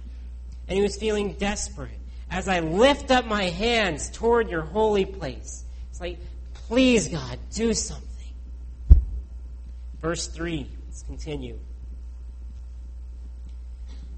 And 0.67 0.75
he 0.75 0.83
was 0.83 0.97
feeling 0.97 1.31
desperate. 1.31 1.91
As 2.29 2.49
I 2.49 2.59
lift 2.59 3.09
up 3.09 3.25
my 3.25 3.45
hands 3.45 4.09
toward 4.09 4.49
your 4.49 4.63
holy 4.63 5.05
place, 5.05 5.63
it's 5.89 6.01
like, 6.01 6.19
please, 6.67 7.07
God, 7.07 7.39
do 7.53 7.73
something. 7.73 8.05
Verse 10.01 10.27
3, 10.27 10.69
let's 10.87 11.03
continue. 11.03 11.57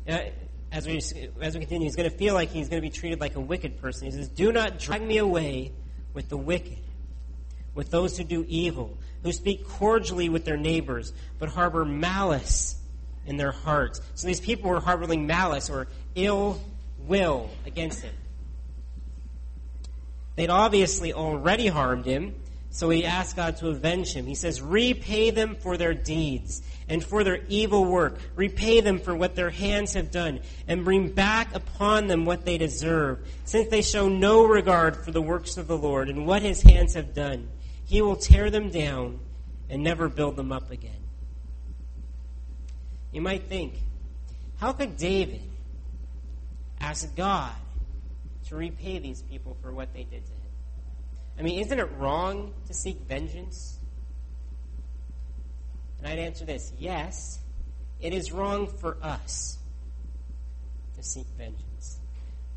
As 0.07 0.87
we, 0.87 0.97
as 0.97 1.53
we 1.53 1.59
continue, 1.59 1.85
he's 1.85 1.95
going 1.95 2.09
to 2.09 2.17
feel 2.17 2.33
like 2.33 2.49
he's 2.49 2.67
going 2.67 2.81
to 2.81 2.87
be 2.87 2.89
treated 2.89 3.19
like 3.19 3.35
a 3.35 3.39
wicked 3.39 3.79
person. 3.79 4.05
He 4.05 4.11
says, 4.11 4.27
Do 4.27 4.51
not 4.51 4.79
drag 4.79 5.03
me 5.03 5.17
away 5.17 5.71
with 6.15 6.29
the 6.29 6.37
wicked, 6.37 6.79
with 7.73 7.91
those 7.91 8.17
who 8.17 8.23
do 8.23 8.45
evil, 8.47 8.97
who 9.23 9.31
speak 9.31 9.67
cordially 9.67 10.29
with 10.29 10.45
their 10.45 10.57
neighbors, 10.57 11.13
but 11.39 11.49
harbor 11.49 11.85
malice 11.85 12.75
in 13.25 13.37
their 13.37 13.51
hearts. 13.51 14.01
So 14.15 14.27
these 14.27 14.39
people 14.39 14.69
were 14.69 14.79
harboring 14.79 15.27
malice 15.27 15.69
or 15.69 15.87
ill 16.15 16.61
will 16.99 17.49
against 17.65 18.01
him. 18.01 18.13
They'd 20.35 20.49
obviously 20.49 21.13
already 21.13 21.67
harmed 21.67 22.05
him, 22.05 22.35
so 22.69 22.89
he 22.89 23.05
asked 23.05 23.35
God 23.35 23.57
to 23.57 23.67
avenge 23.67 24.13
him. 24.13 24.25
He 24.25 24.35
says, 24.35 24.61
Repay 24.61 25.31
them 25.31 25.55
for 25.55 25.77
their 25.77 25.93
deeds 25.93 26.61
and 26.87 27.03
for 27.03 27.23
their 27.23 27.41
evil 27.47 27.85
work. 27.85 28.17
Repay 28.35 28.81
them 28.81 28.99
for 28.99 29.13
what 29.13 29.35
their 29.35 29.49
hands 29.49 29.93
have 29.93 30.09
done, 30.09 30.39
and 30.67 30.85
bring 30.85 31.09
back 31.09 31.53
upon 31.53 32.07
them 32.07 32.25
what 32.25 32.45
they 32.45 32.57
deserve, 32.57 33.19
since 33.43 33.69
they 33.69 33.81
show 33.81 34.07
no 34.07 34.45
regard 34.45 34.95
for 34.95 35.11
the 35.11 35.21
works 35.21 35.57
of 35.57 35.67
the 35.67 35.77
Lord 35.77 36.09
and 36.09 36.25
what 36.25 36.41
his 36.41 36.61
hands 36.61 36.93
have 36.93 37.13
done. 37.13 37.49
He 37.91 38.01
will 38.01 38.15
tear 38.15 38.49
them 38.49 38.69
down 38.69 39.19
and 39.69 39.83
never 39.83 40.07
build 40.07 40.37
them 40.37 40.53
up 40.53 40.71
again. 40.71 41.03
You 43.11 43.19
might 43.19 43.49
think, 43.49 43.73
how 44.59 44.71
could 44.71 44.95
David 44.95 45.41
ask 46.79 47.13
God 47.17 47.51
to 48.47 48.55
repay 48.55 48.99
these 48.99 49.21
people 49.23 49.57
for 49.61 49.73
what 49.73 49.93
they 49.93 50.05
did 50.05 50.25
to 50.25 50.31
him? 50.31 50.51
I 51.37 51.41
mean, 51.41 51.59
isn't 51.59 51.77
it 51.77 51.91
wrong 51.97 52.53
to 52.67 52.73
seek 52.73 52.95
vengeance? 53.09 53.77
And 55.97 56.07
I'd 56.07 56.17
answer 56.17 56.45
this 56.45 56.71
yes, 56.79 57.39
it 57.99 58.13
is 58.13 58.31
wrong 58.31 58.67
for 58.67 58.95
us 59.01 59.57
to 60.95 61.03
seek 61.03 61.27
vengeance, 61.37 61.99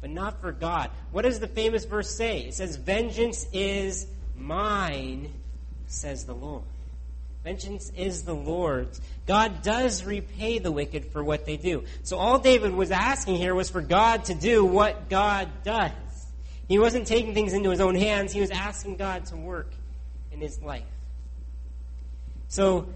but 0.00 0.10
not 0.10 0.40
for 0.40 0.52
God. 0.52 0.90
What 1.10 1.22
does 1.22 1.40
the 1.40 1.48
famous 1.48 1.86
verse 1.86 2.14
say? 2.14 2.42
It 2.42 2.54
says, 2.54 2.76
Vengeance 2.76 3.48
is 3.52 4.06
mine, 4.36 5.32
says 5.86 6.24
the 6.24 6.34
Lord. 6.34 6.64
Vengeance 7.44 7.92
is 7.94 8.22
the 8.22 8.34
Lord's. 8.34 9.00
God 9.26 9.62
does 9.62 10.04
repay 10.04 10.58
the 10.58 10.72
wicked 10.72 11.12
for 11.12 11.22
what 11.22 11.44
they 11.44 11.58
do. 11.58 11.84
So 12.02 12.16
all 12.16 12.38
David 12.38 12.72
was 12.72 12.90
asking 12.90 13.36
here 13.36 13.54
was 13.54 13.68
for 13.68 13.82
God 13.82 14.24
to 14.26 14.34
do 14.34 14.64
what 14.64 15.10
God 15.10 15.48
does. 15.62 15.92
He 16.68 16.78
wasn't 16.78 17.06
taking 17.06 17.34
things 17.34 17.52
into 17.52 17.68
his 17.68 17.80
own 17.80 17.94
hands, 17.94 18.32
he 18.32 18.40
was 18.40 18.50
asking 18.50 18.96
God 18.96 19.26
to 19.26 19.36
work 19.36 19.70
in 20.32 20.40
his 20.40 20.60
life. 20.62 20.84
So 22.48 22.88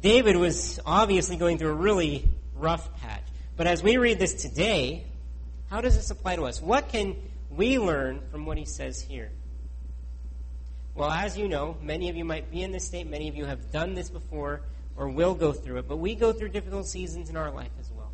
David 0.00 0.36
was 0.36 0.80
obviously 0.84 1.36
going 1.36 1.58
through 1.58 1.70
a 1.70 1.74
really 1.74 2.24
rough 2.56 3.00
patch. 3.00 3.22
But 3.56 3.68
as 3.68 3.82
we 3.82 3.98
read 3.98 4.18
this 4.18 4.34
today, 4.34 5.04
how 5.70 5.80
does 5.80 5.96
this 5.96 6.10
apply 6.10 6.36
to 6.36 6.46
us? 6.46 6.60
What 6.60 6.88
can 6.88 7.16
we 7.50 7.78
learn 7.78 8.20
from 8.32 8.46
what 8.46 8.58
he 8.58 8.64
says 8.64 9.00
here? 9.00 9.30
Well, 10.94 11.10
as 11.10 11.38
you 11.38 11.48
know, 11.48 11.76
many 11.82 12.10
of 12.10 12.16
you 12.16 12.24
might 12.24 12.50
be 12.50 12.62
in 12.62 12.72
this 12.72 12.84
state, 12.84 13.08
many 13.08 13.28
of 13.28 13.34
you 13.34 13.46
have 13.46 13.70
done 13.72 13.94
this 13.94 14.10
before 14.10 14.60
or 14.96 15.08
will 15.08 15.34
go 15.34 15.52
through 15.52 15.78
it, 15.78 15.88
but 15.88 15.96
we 15.96 16.14
go 16.14 16.32
through 16.32 16.50
difficult 16.50 16.86
seasons 16.86 17.30
in 17.30 17.36
our 17.36 17.50
life 17.50 17.70
as 17.80 17.90
well. 17.90 18.10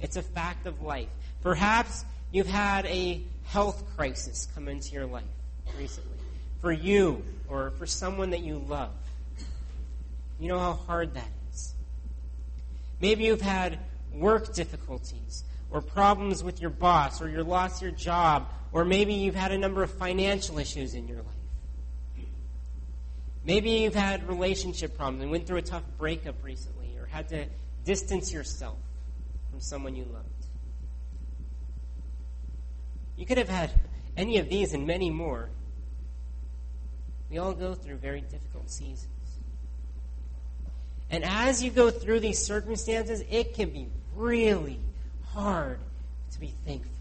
It's 0.00 0.16
a 0.16 0.22
fact 0.22 0.66
of 0.66 0.82
life. 0.82 1.08
Perhaps 1.42 2.04
you've 2.32 2.46
had 2.46 2.84
a 2.86 3.22
health 3.44 3.82
crisis 3.96 4.46
come 4.54 4.68
into 4.68 4.92
your 4.92 5.06
life 5.06 5.24
recently 5.78 6.18
for 6.60 6.70
you 6.70 7.24
or 7.48 7.70
for 7.78 7.86
someone 7.86 8.30
that 8.30 8.40
you 8.40 8.58
love. 8.58 8.92
You 10.38 10.48
know 10.48 10.58
how 10.58 10.74
hard 10.74 11.14
that 11.14 11.28
is. 11.50 11.72
Maybe 13.00 13.24
you've 13.24 13.40
had 13.40 13.78
work 14.12 14.52
difficulties 14.54 15.44
or 15.70 15.80
problems 15.80 16.44
with 16.44 16.60
your 16.60 16.70
boss 16.70 17.22
or 17.22 17.28
you 17.28 17.42
lost 17.42 17.80
your 17.80 17.90
job 17.90 18.48
or 18.70 18.84
maybe 18.84 19.14
you've 19.14 19.34
had 19.34 19.50
a 19.50 19.58
number 19.58 19.82
of 19.82 19.90
financial 19.90 20.58
issues 20.58 20.94
in 20.94 21.08
your 21.08 21.18
life. 21.18 21.37
Maybe 23.48 23.70
you've 23.70 23.94
had 23.94 24.28
relationship 24.28 24.94
problems 24.94 25.22
and 25.22 25.30
went 25.30 25.46
through 25.46 25.56
a 25.56 25.62
tough 25.62 25.82
breakup 25.96 26.34
recently 26.44 26.94
or 26.98 27.06
had 27.06 27.30
to 27.30 27.46
distance 27.82 28.30
yourself 28.30 28.76
from 29.50 29.58
someone 29.58 29.96
you 29.96 30.04
loved. 30.04 30.26
You 33.16 33.24
could 33.24 33.38
have 33.38 33.48
had 33.48 33.70
any 34.18 34.36
of 34.36 34.50
these 34.50 34.74
and 34.74 34.86
many 34.86 35.08
more. 35.08 35.48
We 37.30 37.38
all 37.38 37.54
go 37.54 37.72
through 37.72 37.96
very 37.96 38.20
difficult 38.20 38.68
seasons. 38.68 39.08
And 41.10 41.24
as 41.24 41.62
you 41.62 41.70
go 41.70 41.90
through 41.90 42.20
these 42.20 42.38
circumstances, 42.38 43.24
it 43.30 43.54
can 43.54 43.70
be 43.70 43.88
really 44.14 44.78
hard 45.28 45.78
to 46.32 46.38
be 46.38 46.52
thankful. 46.66 46.92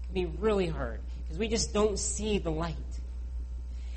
It 0.00 0.06
can 0.06 0.14
be 0.14 0.26
really 0.38 0.68
hard 0.68 1.00
because 1.24 1.40
we 1.40 1.48
just 1.48 1.74
don't 1.74 1.98
see 1.98 2.38
the 2.38 2.52
light 2.52 2.76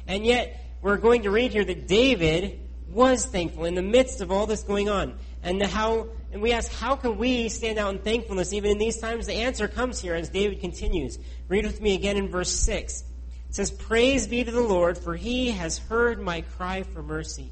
And 0.08 0.26
yet, 0.26 0.58
we're 0.82 0.98
going 0.98 1.24
to 1.24 1.32
read 1.32 1.52
here 1.52 1.64
that 1.64 1.88
David 1.88 2.60
was 2.90 3.26
thankful 3.26 3.66
in 3.66 3.76
the 3.76 3.82
midst 3.82 4.22
of 4.22 4.32
all 4.32 4.48
this 4.48 4.64
going 4.64 4.90
on. 4.90 5.18
And 5.44 5.62
how 5.62 6.10
and 6.32 6.42
we 6.42 6.54
ask, 6.54 6.72
how 6.72 6.96
can 6.96 7.18
we 7.18 7.50
stand 7.50 7.78
out 7.78 7.94
in 7.94 8.00
thankfulness 8.00 8.54
even 8.54 8.72
in 8.72 8.78
these 8.78 8.98
times? 8.98 9.26
The 9.26 9.34
answer 9.34 9.68
comes 9.68 10.00
here 10.00 10.16
as 10.16 10.30
David 10.30 10.62
continues. 10.62 11.20
Read 11.50 11.66
with 11.66 11.82
me 11.82 11.94
again 11.94 12.18
in 12.18 12.30
verse 12.30 12.52
6. 12.52 13.02
It 13.50 13.56
says, 13.56 13.70
Praise 13.70 14.28
be 14.28 14.44
to 14.44 14.52
the 14.52 14.62
Lord, 14.62 14.98
for 14.98 15.16
he 15.16 15.52
has 15.52 15.78
heard 15.78 16.22
my 16.22 16.42
cry 16.42 16.84
for 16.84 17.04
mercy. 17.04 17.52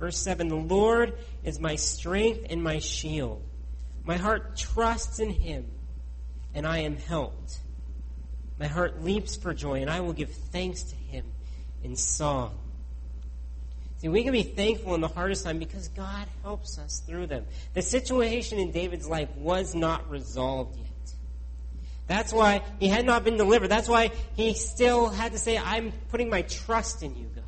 Verse 0.00 0.18
7 0.18 0.48
The 0.48 0.56
Lord 0.56 1.14
is 1.44 1.60
my 1.60 1.76
strength 1.76 2.46
and 2.50 2.62
my 2.62 2.80
shield. 2.80 3.42
My 4.04 4.16
heart 4.16 4.56
trusts 4.56 5.20
in 5.20 5.30
him, 5.30 5.70
and 6.54 6.66
I 6.66 6.78
am 6.78 6.96
helped. 6.96 7.60
My 8.58 8.66
heart 8.66 9.04
leaps 9.04 9.36
for 9.36 9.54
joy, 9.54 9.80
and 9.80 9.88
I 9.88 10.00
will 10.00 10.12
give 10.12 10.32
thanks 10.32 10.82
to 10.84 10.96
him 10.96 11.24
in 11.82 11.96
song. 11.96 12.58
See, 13.98 14.08
we 14.08 14.24
can 14.24 14.32
be 14.32 14.42
thankful 14.42 14.94
in 14.96 15.00
the 15.00 15.08
hardest 15.08 15.44
time 15.44 15.58
because 15.58 15.88
God 15.88 16.26
helps 16.42 16.78
us 16.78 17.02
through 17.06 17.28
them. 17.28 17.46
The 17.74 17.82
situation 17.82 18.58
in 18.58 18.72
David's 18.72 19.08
life 19.08 19.28
was 19.36 19.74
not 19.76 20.10
resolved 20.10 20.76
yet. 20.76 20.88
That's 22.08 22.32
why 22.32 22.62
he 22.80 22.88
had 22.88 23.06
not 23.06 23.22
been 23.22 23.36
delivered. 23.36 23.68
That's 23.68 23.88
why 23.88 24.10
he 24.34 24.54
still 24.54 25.08
had 25.08 25.32
to 25.32 25.38
say, 25.38 25.56
I'm 25.56 25.92
putting 26.10 26.28
my 26.28 26.42
trust 26.42 27.02
in 27.04 27.16
you, 27.16 27.30
God. 27.34 27.44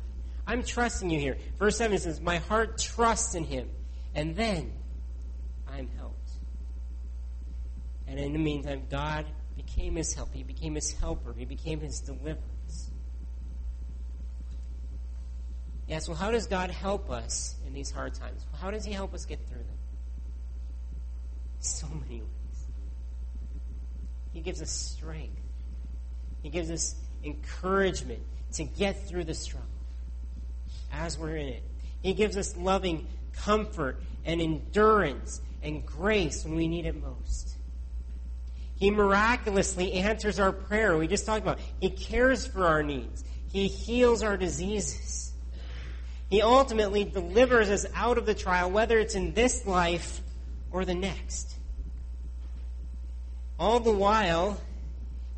I'm 0.47 0.63
trusting 0.63 1.09
you 1.09 1.19
here. 1.19 1.37
Verse 1.59 1.77
7 1.77 1.97
says, 1.97 2.21
My 2.21 2.37
heart 2.37 2.77
trusts 2.77 3.35
in 3.35 3.43
him. 3.43 3.69
And 4.13 4.35
then 4.35 4.71
I'm 5.67 5.89
helped. 5.97 6.31
And 8.07 8.17
in 8.17 8.31
the 8.31 8.39
meantime, 8.39 8.83
God 8.89 9.25
became 9.57 9.95
his 9.95 10.13
help. 10.13 10.33
He 10.33 10.43
became 10.43 10.75
his 10.75 10.93
helper. 10.93 11.33
He 11.37 11.43
became 11.43 11.81
his 11.81 11.99
deliverer. 11.99 12.37
Yes, 15.87 16.07
well, 16.07 16.17
how 16.17 16.31
does 16.31 16.47
God 16.47 16.71
help 16.71 17.11
us 17.11 17.55
in 17.67 17.73
these 17.73 17.91
hard 17.91 18.15
times? 18.15 18.45
How 18.59 18.71
does 18.71 18.85
He 18.85 18.91
help 18.91 19.13
us 19.13 19.25
get 19.25 19.39
through 19.47 19.57
them? 19.57 19.77
So 21.59 21.87
many 21.87 22.21
ways. 22.21 22.29
He 24.33 24.41
gives 24.41 24.61
us 24.61 24.71
strength, 24.71 25.41
He 26.41 26.49
gives 26.49 26.71
us 26.71 26.95
encouragement 27.23 28.21
to 28.53 28.63
get 28.63 29.07
through 29.07 29.25
the 29.25 29.33
struggle 29.33 29.67
as 30.91 31.17
we're 31.17 31.35
in 31.35 31.47
it. 31.47 31.63
He 32.01 32.13
gives 32.13 32.37
us 32.37 32.55
loving 32.55 33.07
comfort 33.33 34.01
and 34.25 34.41
endurance 34.41 35.41
and 35.61 35.85
grace 35.85 36.45
when 36.45 36.55
we 36.55 36.67
need 36.67 36.85
it 36.85 37.01
most. 37.01 37.55
He 38.77 38.91
miraculously 38.91 39.93
answers 39.93 40.39
our 40.39 40.51
prayer. 40.51 40.97
We 40.97 41.07
just 41.07 41.25
talked 41.25 41.41
about. 41.41 41.59
He 41.79 41.89
cares 41.89 42.45
for 42.45 42.65
our 42.65 42.83
needs. 42.83 43.23
He 43.51 43.67
heals 43.67 44.21
our 44.21 44.37
diseases. 44.37 45.24
He 46.29 46.41
ultimately 46.41 47.03
delivers 47.03 47.69
us 47.69 47.85
out 47.93 48.17
of 48.17 48.25
the 48.25 48.33
trial, 48.33 48.71
whether 48.71 48.97
it's 48.99 49.15
in 49.15 49.33
this 49.33 49.65
life 49.65 50.21
or 50.71 50.83
the 50.85 50.95
next. 50.95 51.55
All 53.59 53.79
the 53.79 53.91
while, 53.91 54.59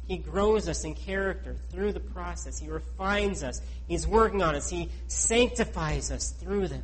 He 0.08 0.18
grows 0.18 0.68
us 0.70 0.84
in 0.86 0.96
character 0.96 1.56
through 1.72 1.94
the 1.94 2.00
process. 2.00 2.58
He 2.58 2.70
refines 2.70 3.44
us. 3.44 3.62
He's 3.88 4.08
working 4.08 4.42
on 4.42 4.56
us. 4.56 4.70
He 4.70 4.90
sanctifies 5.08 6.10
us 6.10 6.32
through 6.32 6.70
them. 6.70 6.84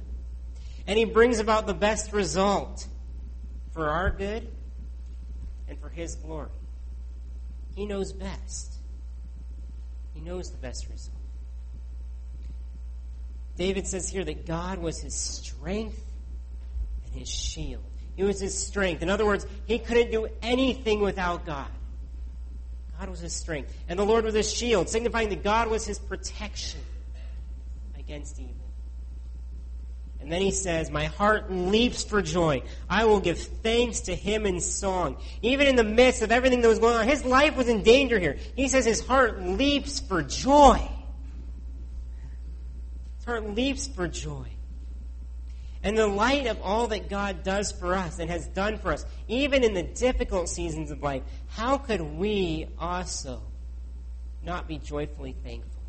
And 0.85 0.99
He 0.99 1.05
brings 1.05 1.39
about 1.39 1.65
the 1.65 1.73
best 1.73 2.11
result 2.11 2.85
for 3.71 3.89
our 3.89 4.11
good 4.11 4.47
and 5.67 5.79
for 5.79 5.89
His 5.89 6.15
glory. 6.15 6.49
He 7.75 7.85
knows 7.85 8.11
best. 8.11 8.75
He 10.13 10.21
knows 10.21 10.51
the 10.51 10.57
best 10.57 10.87
result. 10.91 11.17
David 13.55 13.87
says 13.87 14.09
here 14.09 14.23
that 14.23 14.45
God 14.45 14.79
was 14.79 14.99
his 14.99 15.13
strength 15.13 16.03
and 17.05 17.13
his 17.13 17.29
shield. 17.29 17.83
He 18.15 18.23
was 18.23 18.39
his 18.39 18.57
strength. 18.57 19.01
In 19.01 19.09
other 19.09 19.25
words, 19.25 19.45
he 19.65 19.79
couldn't 19.79 20.11
do 20.11 20.27
anything 20.41 21.01
without 21.01 21.45
God. 21.45 21.69
God 22.99 23.09
was 23.09 23.19
his 23.19 23.33
strength. 23.33 23.73
And 23.87 23.97
the 23.97 24.05
Lord 24.05 24.23
was 24.23 24.35
his 24.35 24.51
shield, 24.51 24.89
signifying 24.89 25.29
that 25.29 25.43
God 25.43 25.69
was 25.69 25.85
his 25.85 25.99
protection 25.99 26.81
against 27.97 28.39
evil. 28.39 28.55
And 30.23 30.31
then 30.31 30.41
he 30.41 30.51
says, 30.51 30.89
My 30.89 31.05
heart 31.05 31.51
leaps 31.51 32.05
for 32.05 32.21
joy. 32.21 32.63
I 32.89 33.05
will 33.05 33.19
give 33.19 33.39
thanks 33.39 34.01
to 34.01 34.15
him 34.15 34.45
in 34.45 34.61
song. 34.61 35.17
Even 35.41 35.67
in 35.67 35.75
the 35.75 35.83
midst 35.83 36.21
of 36.21 36.31
everything 36.31 36.61
that 36.61 36.67
was 36.69 36.79
going 36.79 36.95
on, 36.95 37.05
his 37.05 37.25
life 37.25 37.57
was 37.57 37.67
in 37.67 37.83
danger 37.83 38.17
here. 38.17 38.37
He 38.55 38.69
says 38.69 38.85
his 38.85 39.05
heart 39.05 39.41
leaps 39.41 39.99
for 39.99 40.23
joy. 40.23 40.79
Heart 43.25 43.55
leaps 43.55 43.87
for 43.87 44.07
joy. 44.07 44.47
And 45.81 45.97
the 45.97 46.07
light 46.07 46.47
of 46.47 46.61
all 46.61 46.87
that 46.87 47.09
God 47.09 47.43
does 47.43 47.71
for 47.71 47.93
us 47.93 48.19
and 48.19 48.29
has 48.29 48.47
done 48.47 48.77
for 48.77 48.93
us, 48.93 49.05
even 49.27 49.63
in 49.63 49.73
the 49.73 49.83
difficult 49.83 50.47
seasons 50.47 50.91
of 50.91 51.01
life, 51.01 51.23
how 51.49 51.77
could 51.77 52.01
we 52.01 52.67
also 52.79 53.41
not 54.43 54.67
be 54.67 54.77
joyfully 54.77 55.35
thankful 55.43 55.81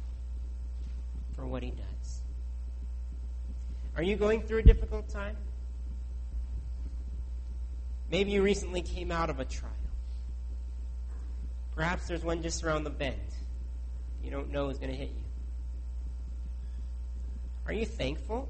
for 1.36 1.46
what 1.46 1.62
He 1.62 1.70
does? 1.70 2.20
Are 3.96 4.02
you 4.02 4.16
going 4.16 4.42
through 4.42 4.58
a 4.58 4.62
difficult 4.62 5.08
time? 5.08 5.36
Maybe 8.10 8.32
you 8.32 8.42
recently 8.42 8.82
came 8.82 9.12
out 9.12 9.30
of 9.30 9.38
a 9.38 9.44
trial. 9.44 9.72
Perhaps 11.74 12.06
there's 12.06 12.24
one 12.24 12.42
just 12.42 12.62
around 12.62 12.84
the 12.84 12.90
bend. 12.90 13.18
You 14.22 14.30
don't 14.30 14.50
know 14.50 14.68
is 14.68 14.78
going 14.78 14.90
to 14.90 14.96
hit 14.96 15.08
you. 15.08 15.23
Are 17.66 17.72
you 17.72 17.86
thankful? 17.86 18.48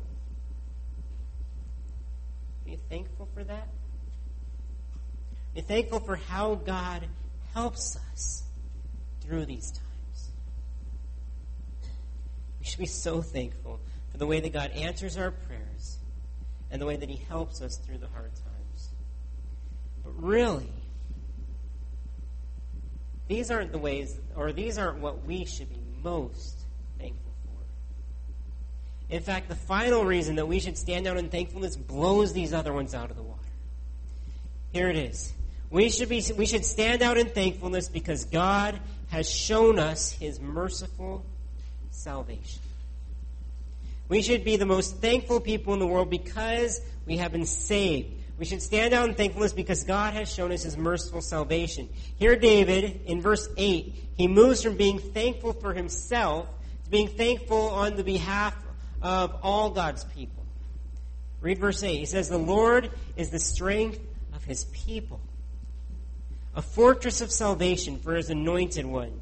Are 2.66 2.70
you 2.70 2.78
thankful 2.88 3.28
for 3.34 3.44
that? 3.44 3.68
Are 5.52 5.56
you 5.56 5.62
thankful 5.62 6.00
for 6.00 6.16
how 6.16 6.56
God 6.56 7.06
helps 7.52 7.96
us 8.12 8.42
through 9.20 9.46
these 9.46 9.70
times? 9.70 10.30
We 12.58 12.66
should 12.66 12.80
be 12.80 12.86
so 12.86 13.22
thankful 13.22 13.78
for 14.10 14.18
the 14.18 14.26
way 14.26 14.40
that 14.40 14.52
God 14.52 14.72
answers 14.72 15.16
our 15.16 15.30
prayers 15.30 15.98
and 16.70 16.82
the 16.82 16.86
way 16.86 16.96
that 16.96 17.08
He 17.08 17.16
helps 17.28 17.62
us 17.62 17.76
through 17.76 17.98
the 17.98 18.08
hard 18.08 18.32
times. 18.34 18.88
But 20.02 20.20
really, 20.20 20.72
these 23.28 23.50
aren't 23.50 23.70
the 23.70 23.78
ways, 23.78 24.18
or 24.34 24.52
these 24.52 24.76
aren't 24.76 24.98
what 24.98 25.24
we 25.24 25.44
should 25.44 25.68
be 25.68 25.80
most 26.02 26.63
in 29.10 29.22
fact, 29.22 29.48
the 29.48 29.56
final 29.56 30.04
reason 30.04 30.36
that 30.36 30.46
we 30.46 30.60
should 30.60 30.78
stand 30.78 31.06
out 31.06 31.16
in 31.16 31.28
thankfulness 31.28 31.76
blows 31.76 32.32
these 32.32 32.52
other 32.52 32.72
ones 32.72 32.94
out 32.94 33.10
of 33.10 33.16
the 33.16 33.22
water. 33.22 33.40
Here 34.72 34.88
it 34.88 34.96
is. 34.96 35.32
We 35.70 35.90
should, 35.90 36.08
be, 36.08 36.24
we 36.36 36.46
should 36.46 36.64
stand 36.64 37.02
out 37.02 37.16
in 37.16 37.28
thankfulness 37.28 37.88
because 37.88 38.24
God 38.24 38.78
has 39.08 39.30
shown 39.30 39.78
us 39.78 40.12
his 40.12 40.40
merciful 40.40 41.24
salvation. 41.90 42.60
We 44.08 44.22
should 44.22 44.44
be 44.44 44.56
the 44.56 44.66
most 44.66 44.96
thankful 44.98 45.40
people 45.40 45.72
in 45.72 45.80
the 45.80 45.86
world 45.86 46.10
because 46.10 46.80
we 47.06 47.16
have 47.18 47.32
been 47.32 47.46
saved. 47.46 48.14
We 48.38 48.44
should 48.44 48.62
stand 48.62 48.94
out 48.94 49.08
in 49.08 49.14
thankfulness 49.14 49.52
because 49.52 49.84
God 49.84 50.14
has 50.14 50.32
shown 50.32 50.50
us 50.50 50.64
his 50.64 50.76
merciful 50.76 51.20
salvation. 51.20 51.88
Here, 52.18 52.36
David, 52.36 53.02
in 53.06 53.20
verse 53.20 53.48
8, 53.56 53.94
he 54.16 54.28
moves 54.28 54.62
from 54.62 54.76
being 54.76 54.98
thankful 54.98 55.52
for 55.52 55.72
himself 55.72 56.48
to 56.84 56.90
being 56.90 57.08
thankful 57.08 57.70
on 57.70 57.96
the 57.96 58.04
behalf 58.04 58.54
of 59.04 59.36
all 59.42 59.70
God's 59.70 60.02
people. 60.02 60.44
Read 61.42 61.58
verse 61.58 61.82
8. 61.82 61.98
He 61.98 62.06
says, 62.06 62.30
The 62.30 62.38
Lord 62.38 62.90
is 63.16 63.28
the 63.30 63.38
strength 63.38 64.00
of 64.34 64.42
his 64.44 64.64
people, 64.64 65.20
a 66.56 66.62
fortress 66.62 67.20
of 67.20 67.30
salvation 67.30 67.98
for 67.98 68.14
his 68.14 68.30
anointed 68.30 68.86
one. 68.86 69.20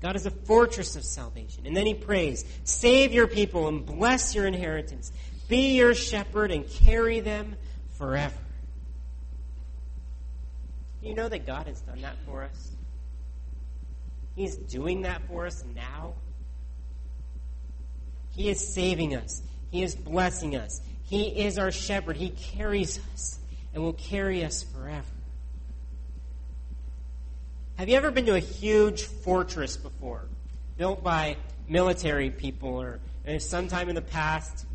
God 0.00 0.16
is 0.16 0.26
a 0.26 0.30
fortress 0.30 0.96
of 0.96 1.04
salvation. 1.04 1.66
And 1.66 1.76
then 1.76 1.86
he 1.86 1.94
prays, 1.94 2.44
Save 2.64 3.12
your 3.12 3.26
people 3.26 3.68
and 3.68 3.84
bless 3.84 4.34
your 4.34 4.46
inheritance. 4.46 5.12
Be 5.48 5.76
your 5.76 5.94
shepherd 5.94 6.50
and 6.50 6.68
carry 6.68 7.20
them 7.20 7.56
forever. 7.98 8.34
You 11.02 11.14
know 11.14 11.28
that 11.28 11.46
God 11.46 11.66
has 11.66 11.82
done 11.82 12.00
that 12.00 12.16
for 12.26 12.44
us? 12.44 12.70
He's 14.36 14.56
doing 14.56 15.02
that 15.02 15.20
for 15.28 15.46
us 15.46 15.62
now. 15.74 16.14
He 18.36 18.48
is 18.48 18.74
saving 18.74 19.14
us. 19.14 19.42
He 19.70 19.82
is 19.82 19.94
blessing 19.94 20.56
us. 20.56 20.80
He 21.04 21.24
is 21.44 21.58
our 21.58 21.70
shepherd. 21.70 22.16
He 22.16 22.30
carries 22.30 22.98
us 23.12 23.38
and 23.72 23.82
will 23.82 23.92
carry 23.92 24.44
us 24.44 24.62
forever. 24.62 25.06
Have 27.76 27.88
you 27.88 27.96
ever 27.96 28.10
been 28.10 28.26
to 28.26 28.34
a 28.34 28.40
huge 28.40 29.02
fortress 29.02 29.76
before, 29.76 30.22
built 30.76 31.02
by 31.02 31.36
military 31.68 32.30
people 32.30 32.80
or 32.80 33.00
sometime 33.38 33.88
in 33.88 33.94
the 33.94 34.02
past? 34.02 34.66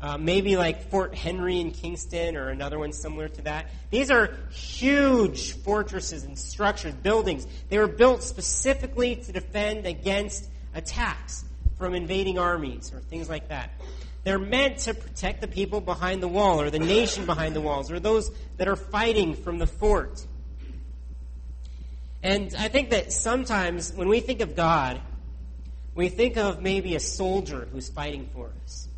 Uh, 0.00 0.16
maybe 0.16 0.56
like 0.56 0.90
Fort 0.90 1.14
Henry 1.14 1.60
in 1.60 1.72
Kingston 1.72 2.34
or 2.34 2.48
another 2.48 2.78
one 2.78 2.92
similar 2.92 3.28
to 3.28 3.42
that. 3.42 3.66
These 3.90 4.10
are 4.10 4.34
huge 4.50 5.52
fortresses 5.58 6.24
and 6.24 6.38
structures, 6.38 6.94
buildings. 6.94 7.46
They 7.68 7.78
were 7.78 7.86
built 7.86 8.22
specifically 8.22 9.16
to 9.16 9.32
defend 9.32 9.86
against 9.86 10.48
attacks 10.74 11.44
from 11.80 11.94
invading 11.94 12.38
armies 12.38 12.92
or 12.94 13.00
things 13.00 13.28
like 13.28 13.48
that. 13.48 13.70
They're 14.22 14.38
meant 14.38 14.80
to 14.80 14.94
protect 14.94 15.40
the 15.40 15.48
people 15.48 15.80
behind 15.80 16.22
the 16.22 16.28
wall 16.28 16.60
or 16.60 16.70
the 16.70 16.78
nation 16.78 17.24
behind 17.24 17.56
the 17.56 17.60
walls 17.60 17.90
or 17.90 17.98
those 17.98 18.30
that 18.58 18.68
are 18.68 18.76
fighting 18.76 19.34
from 19.34 19.58
the 19.58 19.66
fort. 19.66 20.24
And 22.22 22.54
I 22.56 22.68
think 22.68 22.90
that 22.90 23.14
sometimes 23.14 23.94
when 23.94 24.08
we 24.08 24.20
think 24.20 24.42
of 24.42 24.54
God, 24.54 25.00
we 25.94 26.10
think 26.10 26.36
of 26.36 26.62
maybe 26.62 26.94
a 26.94 27.00
soldier 27.00 27.66
who's 27.72 27.88
fighting 27.88 28.28
for 28.34 28.52
us. 28.62 28.88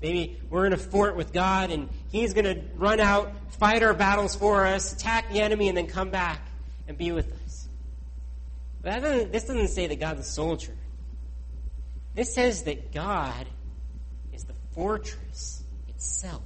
Maybe 0.00 0.40
we're 0.48 0.64
in 0.64 0.72
a 0.72 0.78
fort 0.78 1.14
with 1.14 1.34
God 1.34 1.70
and 1.70 1.90
He's 2.10 2.32
going 2.32 2.46
to 2.46 2.62
run 2.76 3.00
out, 3.00 3.32
fight 3.58 3.82
our 3.82 3.92
battles 3.92 4.34
for 4.34 4.64
us, 4.64 4.94
attack 4.94 5.30
the 5.30 5.40
enemy, 5.40 5.68
and 5.68 5.76
then 5.76 5.88
come 5.88 6.08
back 6.08 6.40
and 6.88 6.96
be 6.96 7.12
with 7.12 7.30
us. 7.44 7.68
But 8.82 9.02
doesn't, 9.02 9.30
this 9.30 9.44
doesn't 9.44 9.68
say 9.68 9.86
that 9.88 10.00
God's 10.00 10.20
a 10.20 10.30
soldier. 10.30 10.72
This 12.14 12.34
says 12.34 12.64
that 12.64 12.92
God 12.92 13.46
is 14.32 14.44
the 14.44 14.54
fortress 14.74 15.62
itself. 15.88 16.42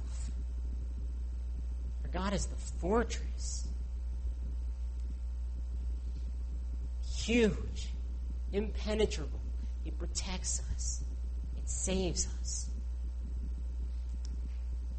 For 2.01 2.07
God 2.09 2.33
is 2.33 2.45
the 2.45 2.55
fortress. 2.55 3.67
Huge, 7.15 7.89
impenetrable. 8.51 9.39
It 9.85 9.97
protects 9.97 10.61
us, 10.73 11.03
it 11.57 11.67
saves 11.69 12.27
us. 12.41 12.69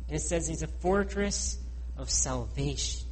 And 0.09 0.17
it 0.17 0.21
says 0.21 0.47
he's 0.47 0.63
a 0.63 0.69
fortress 0.69 1.59
of 1.97 2.11
salvation. 2.11 3.07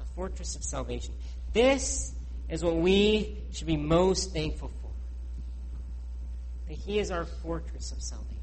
A 0.00 0.04
fortress 0.14 0.56
of 0.56 0.64
salvation. 0.64 1.14
This 1.52 2.12
is 2.48 2.64
what 2.64 2.76
we 2.76 3.38
should 3.52 3.66
be 3.66 3.76
most 3.76 4.32
thankful 4.32 4.68
for. 4.82 4.83
That 6.68 6.74
he 6.74 6.98
is 6.98 7.10
our 7.10 7.24
fortress 7.24 7.92
of 7.92 8.02
salvation. 8.02 8.34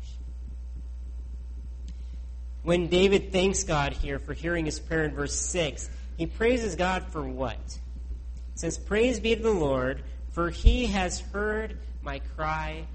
When 2.64 2.88
David 2.88 3.32
thanks 3.32 3.64
God 3.64 3.94
here 3.94 4.20
for 4.20 4.34
hearing 4.34 4.66
his 4.66 4.80
prayer 4.80 5.04
in 5.04 5.16
verse 5.16 5.36
6, 5.36 5.90
he 6.18 6.28
praises 6.28 6.76
God 6.76 7.06
for 7.12 7.24
what? 7.24 7.56
It 7.56 8.60
says, 8.60 8.78
Praise 8.78 9.20
be 9.20 9.36
to 9.36 9.42
the 9.42 9.50
Lord, 9.50 10.04
for 10.32 10.50
he 10.52 10.86
has 10.88 11.20
heard 11.20 11.80
my 12.04 12.20
cry 12.36 12.86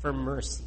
for 0.00 0.12
mercy. 0.12 0.64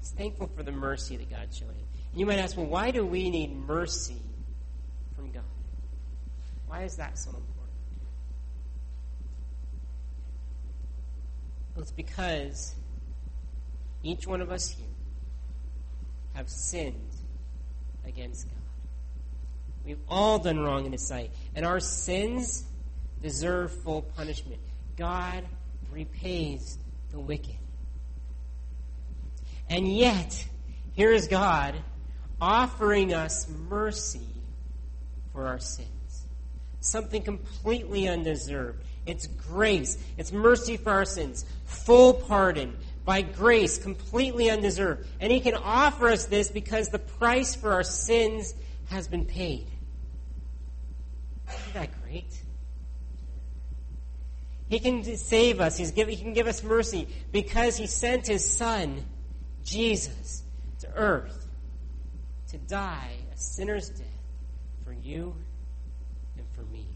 He's 0.00 0.10
thankful 0.10 0.50
for 0.56 0.62
the 0.62 0.72
mercy 0.72 1.16
that 1.16 1.30
God 1.30 1.48
showed 1.52 1.68
him. 1.68 1.86
And 2.12 2.20
you 2.20 2.26
might 2.26 2.38
ask, 2.38 2.56
well, 2.56 2.66
why 2.66 2.90
do 2.90 3.06
we 3.06 3.30
need 3.30 3.54
mercy 3.54 4.16
from 5.14 5.30
God? 5.30 5.44
Why 6.66 6.82
is 6.82 6.96
that 6.96 7.18
so 7.18 7.30
important? 7.30 7.61
It's 11.76 11.90
because 11.90 12.74
each 14.02 14.26
one 14.26 14.40
of 14.40 14.50
us 14.50 14.68
here 14.68 14.86
have 16.34 16.48
sinned 16.48 17.10
against 18.06 18.46
God. 18.46 18.58
We've 19.84 20.00
all 20.08 20.38
done 20.38 20.60
wrong 20.60 20.86
in 20.86 20.92
His 20.92 21.06
sight, 21.06 21.30
and 21.54 21.66
our 21.66 21.80
sins 21.80 22.64
deserve 23.20 23.72
full 23.82 24.02
punishment. 24.02 24.60
God 24.96 25.44
repays 25.90 26.78
the 27.10 27.18
wicked. 27.18 27.56
And 29.68 29.88
yet, 29.88 30.46
here 30.92 31.12
is 31.12 31.28
God 31.28 31.74
offering 32.40 33.14
us 33.14 33.48
mercy 33.68 34.26
for 35.32 35.46
our 35.46 35.58
sins. 35.58 36.26
Something 36.80 37.22
completely 37.22 38.08
undeserved. 38.08 38.84
It's 39.06 39.26
grace. 39.26 39.98
It's 40.16 40.32
mercy 40.32 40.76
for 40.76 40.90
our 40.90 41.04
sins. 41.04 41.44
Full 41.66 42.14
pardon. 42.14 42.76
By 43.04 43.22
grace, 43.22 43.78
completely 43.78 44.48
undeserved. 44.50 45.06
And 45.20 45.32
He 45.32 45.40
can 45.40 45.54
offer 45.54 46.08
us 46.08 46.26
this 46.26 46.50
because 46.50 46.88
the 46.88 46.98
price 46.98 47.54
for 47.54 47.72
our 47.72 47.82
sins 47.82 48.54
has 48.90 49.08
been 49.08 49.24
paid. 49.24 49.66
Isn't 51.48 51.74
that 51.74 52.02
great? 52.02 52.42
He 54.68 54.78
can 54.78 55.04
save 55.16 55.60
us. 55.60 55.78
Give, 55.90 56.08
he 56.08 56.16
can 56.16 56.32
give 56.32 56.46
us 56.46 56.62
mercy 56.62 57.08
because 57.32 57.76
He 57.76 57.86
sent 57.86 58.28
His 58.28 58.48
Son, 58.48 59.04
Jesus, 59.64 60.42
to 60.80 60.88
earth 60.94 61.42
to 62.52 62.58
die 62.58 63.12
a 63.32 63.36
sinner's 63.36 63.88
death 63.88 64.06
for 64.84 64.92
you 64.92 65.34
and 66.36 66.46
for 66.54 66.62
me. 66.70 66.86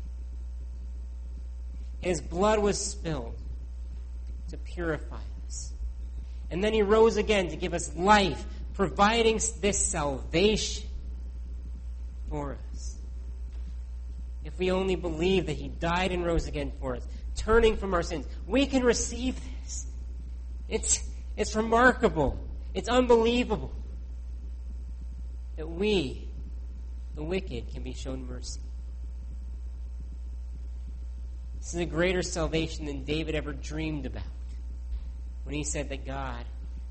His 2.06 2.20
blood 2.20 2.60
was 2.60 2.78
spilled 2.78 3.34
to 4.50 4.56
purify 4.56 5.18
us. 5.44 5.72
And 6.52 6.62
then 6.62 6.72
He 6.72 6.82
rose 6.82 7.16
again 7.16 7.48
to 7.48 7.56
give 7.56 7.74
us 7.74 7.96
life, 7.96 8.44
providing 8.74 9.40
this 9.60 9.84
salvation 9.84 10.86
for 12.30 12.56
us. 12.72 12.96
If 14.44 14.56
we 14.56 14.70
only 14.70 14.94
believe 14.94 15.46
that 15.46 15.56
He 15.56 15.66
died 15.66 16.12
and 16.12 16.24
rose 16.24 16.46
again 16.46 16.70
for 16.80 16.94
us, 16.94 17.02
turning 17.34 17.76
from 17.76 17.92
our 17.92 18.04
sins. 18.04 18.24
We 18.46 18.66
can 18.66 18.84
receive 18.84 19.40
this. 19.64 19.86
It's, 20.68 21.02
it's 21.36 21.56
remarkable. 21.56 22.38
It's 22.72 22.88
unbelievable 22.88 23.72
that 25.56 25.68
we, 25.68 26.28
the 27.16 27.24
wicked, 27.24 27.72
can 27.72 27.82
be 27.82 27.94
shown 27.94 28.28
mercy. 28.28 28.60
This 31.66 31.74
is 31.74 31.80
a 31.80 31.86
greater 31.86 32.22
salvation 32.22 32.86
than 32.86 33.02
David 33.02 33.34
ever 33.34 33.52
dreamed 33.52 34.06
about 34.06 34.22
when 35.42 35.56
he 35.56 35.64
said 35.64 35.88
that 35.88 36.06
God 36.06 36.44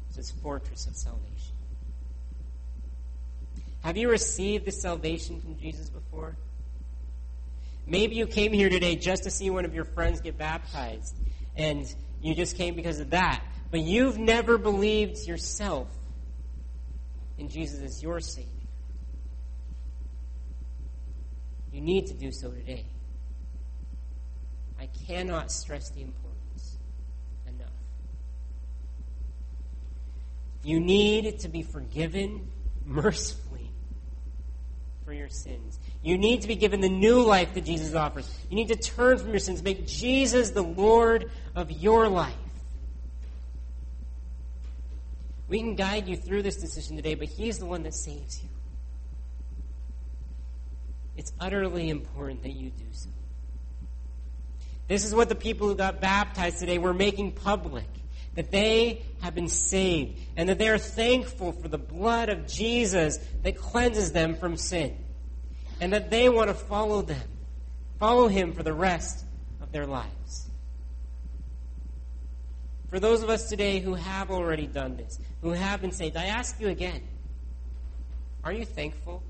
is 0.10 0.18
his 0.18 0.32
fortress 0.32 0.86
of 0.86 0.98
salvation. 0.98 1.56
Have 3.84 3.96
you 3.96 4.10
received 4.10 4.66
the 4.66 4.74
salvation 4.74 5.40
from 5.40 5.58
Jesus 5.58 5.90
before? 5.90 6.36
Maybe 7.88 8.16
you 8.16 8.28
came 8.28 8.52
here 8.52 8.68
today 8.68 8.98
just 8.98 9.24
to 9.24 9.32
see 9.32 9.50
one 9.50 9.64
of 9.64 9.74
your 9.74 9.86
friends 9.86 10.20
get 10.20 10.38
baptized, 10.38 11.16
and 11.56 11.88
you 12.22 12.36
just 12.36 12.58
came 12.58 12.76
because 12.76 13.00
of 13.00 13.12
that. 13.12 13.42
But 13.72 13.80
you've 13.80 14.18
never 14.18 14.58
believed 14.58 15.26
yourself 15.26 15.88
in 17.38 17.48
Jesus 17.48 17.82
as 17.82 18.04
your 18.04 18.20
Savior. 18.20 18.52
You 21.72 21.80
need 21.80 22.08
to 22.08 22.14
do 22.14 22.34
so 22.34 22.52
today. 22.52 22.88
I 24.80 24.88
cannot 25.08 25.52
stress 25.52 25.90
the 25.90 26.02
importance 26.02 26.78
enough. 27.48 27.68
You 30.64 30.80
need 30.80 31.40
to 31.40 31.50
be 31.50 31.64
forgiven 31.64 32.50
mercifully 32.86 33.70
for 35.06 35.14
your 35.14 35.30
sins. 35.30 35.80
You 36.04 36.18
need 36.18 36.42
to 36.42 36.48
be 36.48 36.56
given 36.56 36.82
the 36.82 36.90
new 36.90 37.22
life 37.22 37.54
that 37.54 37.64
Jesus 37.64 37.96
offers. 37.96 38.30
You 38.50 38.56
need 38.56 38.68
to 38.70 38.76
turn 38.76 39.18
from 39.18 39.30
your 39.30 39.40
sins, 39.40 39.64
make 39.64 39.88
Jesus 39.88 40.52
the 40.52 40.64
Lord 40.64 41.32
of 41.56 41.72
your 41.72 42.10
life. 42.10 42.34
We 45.48 45.60
can 45.60 45.76
guide 45.76 46.08
you 46.08 46.18
through 46.18 46.42
this 46.42 46.58
decision 46.58 46.96
today, 46.96 47.14
but 47.14 47.28
He's 47.28 47.60
the 47.60 47.66
one 47.66 47.84
that 47.84 47.94
saves 47.94 48.42
you. 48.42 48.50
It's 51.18 51.32
utterly 51.40 51.90
important 51.90 52.42
that 52.44 52.54
you 52.54 52.72
do 52.72 52.86
so. 52.92 53.10
This 54.88 55.06
is 55.06 55.16
what 55.16 55.30
the 55.30 55.36
people 55.36 55.68
who 55.68 55.76
got 55.76 56.00
baptized 56.00 56.60
today 56.60 56.78
were 56.78 56.94
making 56.94 57.32
public 57.32 57.86
that 58.36 58.52
they 58.52 59.02
have 59.22 59.34
been 59.34 59.48
saved 59.48 60.20
and 60.38 60.50
that 60.50 60.60
they 60.60 60.68
are 60.68 60.78
thankful 60.78 61.54
for 61.54 61.68
the 61.68 61.78
blood 61.78 62.30
of 62.30 62.48
Jesus 62.48 63.18
that 63.44 63.58
cleanses 63.58 64.12
them 64.12 64.36
from 64.36 64.58
sin 64.58 64.96
and 65.82 65.94
that 65.94 66.10
they 66.12 66.30
want 66.30 66.50
to 66.50 66.54
follow 66.54 67.02
them, 67.02 67.28
follow 68.00 68.28
him 68.28 68.54
for 68.54 68.62
the 68.62 68.74
rest 68.74 69.26
of 69.62 69.72
their 69.72 69.88
lives. 69.88 70.50
For 72.90 73.00
those 73.00 73.24
of 73.24 73.30
us 73.30 73.50
today 73.50 73.80
who 73.80 73.96
have 73.96 74.30
already 74.32 74.68
done 74.68 74.98
this, 74.98 75.20
who 75.42 75.52
have 75.52 75.82
been 75.82 75.92
saved, 75.92 76.16
I 76.16 76.26
ask 76.26 76.60
you 76.60 76.68
again 76.68 77.02
are 78.44 78.54
you 78.54 78.64
thankful? 78.64 79.24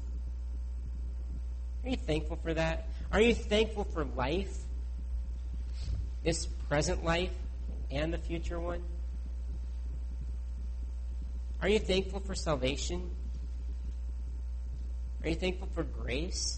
Are 1.84 1.90
you 1.90 1.96
thankful 1.96 2.38
for 2.44 2.54
that? 2.54 2.88
Are 3.14 3.22
you 3.22 3.34
thankful 3.34 3.86
for 3.86 4.04
life? 4.04 4.65
This 6.26 6.48
present 6.48 7.06
life 7.06 7.30
and 7.92 8.12
the 8.12 8.18
future 8.18 8.60
one? 8.60 8.82
Are 11.62 11.70
you 11.70 11.78
thankful 11.78 12.20
for 12.20 12.34
salvation? 12.34 13.12
Are 15.24 15.30
you 15.30 15.36
thankful 15.36 15.70
for 15.76 15.84
grace? 15.84 16.58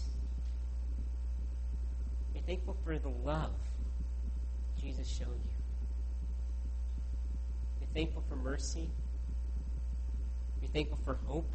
Are 2.32 2.38
you 2.38 2.44
thankful 2.46 2.78
for 2.82 2.98
the 2.98 3.10
love 3.10 3.52
Jesus 4.80 5.06
showed 5.06 5.26
you? 5.26 5.58
Are 7.76 7.82
you 7.82 7.86
thankful 7.92 8.24
for 8.26 8.36
mercy? 8.36 8.88
Are 10.56 10.62
you 10.62 10.68
thankful 10.68 10.98
for 11.04 11.18
hope? 11.26 11.50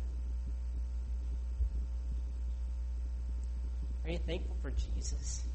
Are 4.05 4.11
you 4.11 4.19
thankful 4.19 4.55
for 4.61 4.69
Jesus? 4.69 5.45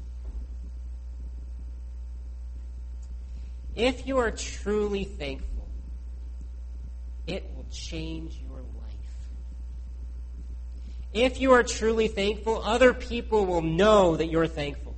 If 3.75 4.07
you 4.07 4.17
are 4.17 4.31
truly 4.31 5.03
thankful, 5.03 5.67
it 7.27 7.49
will 7.55 7.65
change 7.71 8.39
your 8.47 8.57
life. 8.57 8.89
If 11.13 11.39
you 11.39 11.53
are 11.53 11.63
truly 11.63 12.07
thankful, 12.07 12.61
other 12.63 12.93
people 12.93 13.45
will 13.45 13.61
know 13.61 14.17
that 14.17 14.27
you're 14.27 14.47
thankful. 14.47 14.95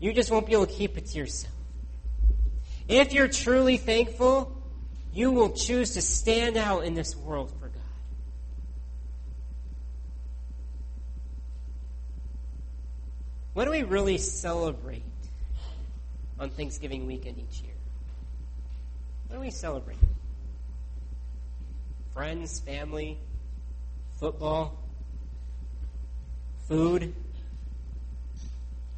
You 0.00 0.12
just 0.12 0.30
won't 0.30 0.46
be 0.46 0.52
able 0.52 0.66
to 0.66 0.72
keep 0.72 0.98
it 0.98 1.06
to 1.06 1.18
yourself. 1.18 1.54
If 2.88 3.12
you're 3.12 3.28
truly 3.28 3.76
thankful, 3.76 4.52
you 5.12 5.30
will 5.30 5.50
choose 5.50 5.94
to 5.94 6.02
stand 6.02 6.56
out 6.56 6.84
in 6.84 6.94
this 6.94 7.16
world 7.16 7.50
for 7.58 7.68
God. 7.68 7.82
What 13.54 13.64
do 13.64 13.70
we 13.70 13.82
really 13.82 14.18
celebrate 14.18 15.02
on 16.38 16.50
Thanksgiving 16.50 17.06
weekend 17.06 17.38
each 17.38 17.62
year? 17.62 17.74
What 19.28 19.36
do 19.36 19.40
we 19.40 19.50
celebrate? 19.50 19.98
Friends, 22.12 22.60
family, 22.60 23.18
football, 24.18 24.78
food, 26.68 27.14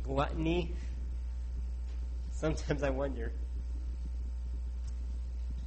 gluttony. 0.05 0.73
Sometimes 2.33 2.83
I 2.83 2.91
wonder. 2.91 3.33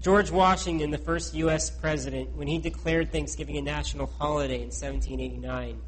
George 0.01 0.31
Washington, 0.31 0.89
the 0.89 0.97
first 0.97 1.35
U.S. 1.35 1.69
president, 1.69 2.35
when 2.35 2.47
he 2.47 2.57
declared 2.57 3.11
Thanksgiving 3.11 3.57
a 3.57 3.61
national 3.61 4.07
holiday 4.17 4.55
in 4.55 4.69
1789, 4.69 5.79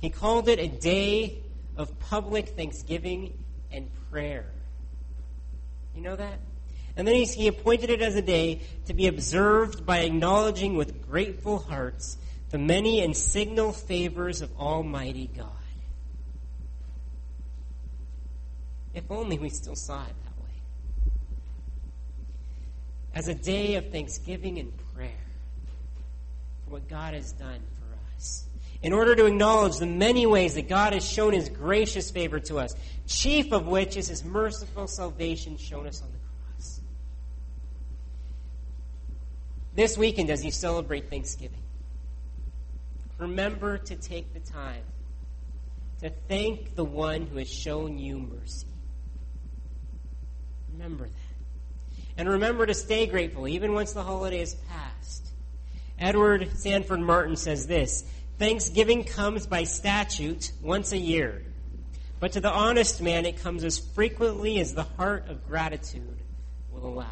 he 0.00 0.10
called 0.10 0.48
it 0.48 0.58
a 0.58 0.66
day 0.66 1.38
of 1.76 1.96
public 2.00 2.48
thanksgiving 2.50 3.32
and 3.70 3.88
prayer. 4.10 4.46
You 5.96 6.02
know 6.02 6.16
that? 6.16 6.38
And 6.96 7.06
then 7.06 7.14
he, 7.14 7.48
appointed 7.48 7.90
it 7.90 8.00
as 8.00 8.14
a 8.14 8.22
day 8.22 8.62
to 8.86 8.94
be 8.94 9.06
observed 9.06 9.84
by 9.84 9.98
acknowledging 10.00 10.76
with 10.76 11.08
grateful 11.08 11.58
hearts 11.58 12.16
the 12.50 12.58
many 12.58 13.02
and 13.02 13.16
signal 13.16 13.72
favors 13.72 14.40
of 14.40 14.50
Almighty 14.58 15.28
God. 15.36 15.48
If 18.94 19.10
only 19.10 19.38
we 19.38 19.50
still 19.50 19.74
saw 19.74 20.02
it 20.04 20.14
that 20.24 20.42
way. 20.42 21.12
As 23.14 23.28
a 23.28 23.34
day 23.34 23.74
of 23.74 23.90
thanksgiving 23.90 24.58
and 24.58 24.72
prayer 24.94 25.10
for 26.64 26.70
what 26.70 26.88
God 26.88 27.12
has 27.12 27.32
done 27.32 27.60
for 27.78 28.16
us. 28.16 28.46
In 28.86 28.92
order 28.92 29.16
to 29.16 29.26
acknowledge 29.26 29.78
the 29.78 29.86
many 29.86 30.26
ways 30.26 30.54
that 30.54 30.68
God 30.68 30.92
has 30.92 31.04
shown 31.04 31.32
his 31.32 31.48
gracious 31.48 32.12
favor 32.12 32.38
to 32.38 32.58
us, 32.58 32.72
chief 33.08 33.50
of 33.50 33.66
which 33.66 33.96
is 33.96 34.06
his 34.06 34.24
merciful 34.24 34.86
salvation 34.86 35.56
shown 35.56 35.88
us 35.88 36.00
on 36.02 36.08
the 36.12 36.18
cross. 36.18 36.80
This 39.74 39.98
weekend, 39.98 40.30
as 40.30 40.44
you 40.44 40.52
celebrate 40.52 41.10
Thanksgiving, 41.10 41.64
remember 43.18 43.76
to 43.76 43.96
take 43.96 44.32
the 44.32 44.38
time 44.38 44.84
to 46.00 46.10
thank 46.28 46.76
the 46.76 46.84
one 46.84 47.26
who 47.26 47.38
has 47.38 47.52
shown 47.52 47.98
you 47.98 48.20
mercy. 48.20 48.68
Remember 50.74 51.06
that. 51.06 52.04
And 52.18 52.28
remember 52.28 52.64
to 52.66 52.74
stay 52.74 53.06
grateful 53.06 53.48
even 53.48 53.72
once 53.72 53.94
the 53.94 54.04
holiday 54.04 54.42
is 54.42 54.54
past. 54.70 55.26
Edward 55.98 56.50
Sandford 56.56 57.00
Martin 57.00 57.34
says 57.34 57.66
this 57.66 58.04
Thanksgiving 58.38 59.04
comes 59.04 59.46
by 59.46 59.64
statute 59.64 60.52
once 60.62 60.92
a 60.92 60.98
year, 60.98 61.42
but 62.20 62.32
to 62.32 62.40
the 62.40 62.50
honest 62.50 63.00
man 63.00 63.24
it 63.24 63.42
comes 63.42 63.64
as 63.64 63.78
frequently 63.78 64.60
as 64.60 64.74
the 64.74 64.82
heart 64.82 65.28
of 65.28 65.46
gratitude 65.46 66.18
will 66.70 66.86
allow. 66.86 67.06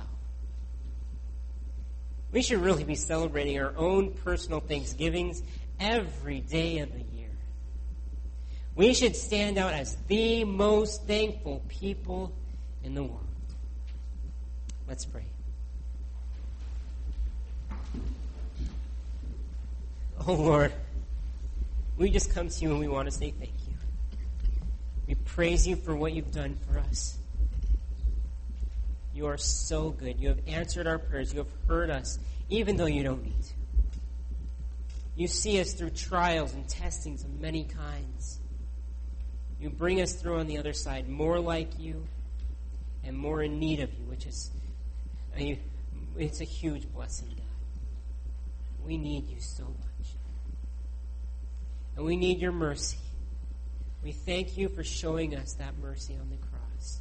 We 2.31 2.43
should 2.43 2.61
really 2.61 2.85
be 2.85 2.97
celebrating 2.97 3.59
our 3.61 3.73
own 3.77 4.13
personal 4.13 4.61
Thanksgivings 4.61 5.43
every 5.81 6.41
day 6.41 6.79
of 6.81 6.93
the 6.93 7.05
year. 7.17 7.31
We 8.75 8.93
should 8.93 9.15
stand 9.15 9.57
out 9.57 9.73
as 9.73 9.97
the 10.09 10.45
most 10.45 11.07
thankful 11.07 11.63
people 11.69 12.33
in 12.83 12.95
the 12.95 13.05
world. 13.05 13.21
Let's 14.89 15.07
pray. 15.07 15.25
Oh 20.27 20.35
Lord, 20.35 20.73
we 21.97 22.11
just 22.11 22.35
come 22.35 22.49
to 22.49 22.61
you 22.61 22.71
and 22.71 22.81
we 22.81 22.89
want 22.89 23.07
to 23.07 23.13
say 23.13 23.31
thank 23.31 23.53
you. 23.69 23.75
We 25.07 25.15
praise 25.15 25.67
you 25.67 25.77
for 25.77 25.95
what 25.95 26.13
you've 26.13 26.33
done 26.33 26.59
for 26.67 26.79
us. 26.79 27.19
You 29.15 29.27
are 29.27 29.37
so 29.37 29.91
good. 29.91 30.19
You 30.19 30.29
have 30.29 30.41
answered 30.47 30.87
our 30.87 30.99
prayers. 30.99 31.33
You 31.33 31.39
have 31.39 31.53
heard 31.69 31.91
us, 31.91 32.19
even 32.51 32.77
though 32.77 32.87
you 32.87 33.05
don't 33.05 33.23
need 33.23 33.43
to. 33.43 33.55
You 35.17 35.29
see 35.29 35.61
us 35.61 35.73
through 35.73 35.91
trials 35.91 36.53
and 36.55 36.69
testings 36.69 37.23
of 37.23 37.41
many 37.41 37.65
kinds. 37.65 38.41
You 39.61 39.71
bring 39.71 40.01
us 40.01 40.15
through 40.15 40.41
on 40.41 40.49
the 40.49 40.59
other 40.59 40.73
side 40.73 41.09
more 41.09 41.39
like 41.39 41.79
you 41.79 42.05
and 43.05 43.17
more 43.17 43.43
in 43.43 43.61
need 43.61 43.81
of 43.81 43.93
you, 43.95 44.05
which 44.07 44.27
is 44.27 44.51
a, 45.39 45.59
it's 46.19 46.41
a 46.41 46.45
huge 46.45 46.93
blessing, 46.93 47.29
God. 47.29 47.39
We 48.85 48.97
need 48.97 49.29
you 49.29 49.39
so 49.39 49.63
much. 49.63 49.94
And 51.97 52.05
we 52.05 52.17
need 52.17 52.41
your 52.41 52.53
mercy. 52.53 52.99
We 54.03 54.13
thank 54.13 54.57
you 54.57 54.69
for 54.69 54.85
showing 54.85 55.35
us 55.35 55.55
that 55.55 55.79
mercy 55.79 56.17
on 56.21 56.29
the 56.29 56.37
cross. 56.37 57.01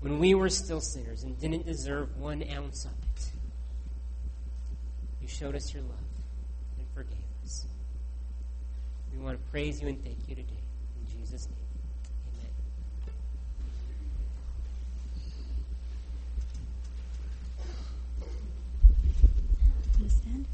When 0.00 0.18
we 0.18 0.34
were 0.34 0.50
still 0.50 0.80
sinners 0.80 1.22
and 1.22 1.40
didn't 1.40 1.64
deserve 1.64 2.18
one 2.18 2.44
ounce 2.54 2.84
of 2.84 2.90
it, 2.90 3.30
you 5.20 5.28
showed 5.28 5.54
us 5.54 5.72
your 5.72 5.82
love 5.84 5.92
and 6.78 6.86
forgave 6.92 7.16
us. 7.44 7.66
We 9.12 9.22
want 9.22 9.38
to 9.38 9.50
praise 9.50 9.80
you 9.80 9.88
and 9.88 10.02
thank 10.04 10.18
you 10.28 10.34
today. 10.34 10.48
In 10.98 11.20
Jesus' 11.20 11.46
name. 11.46 11.56
Amen. 20.00 20.10
Stand. 20.10 20.46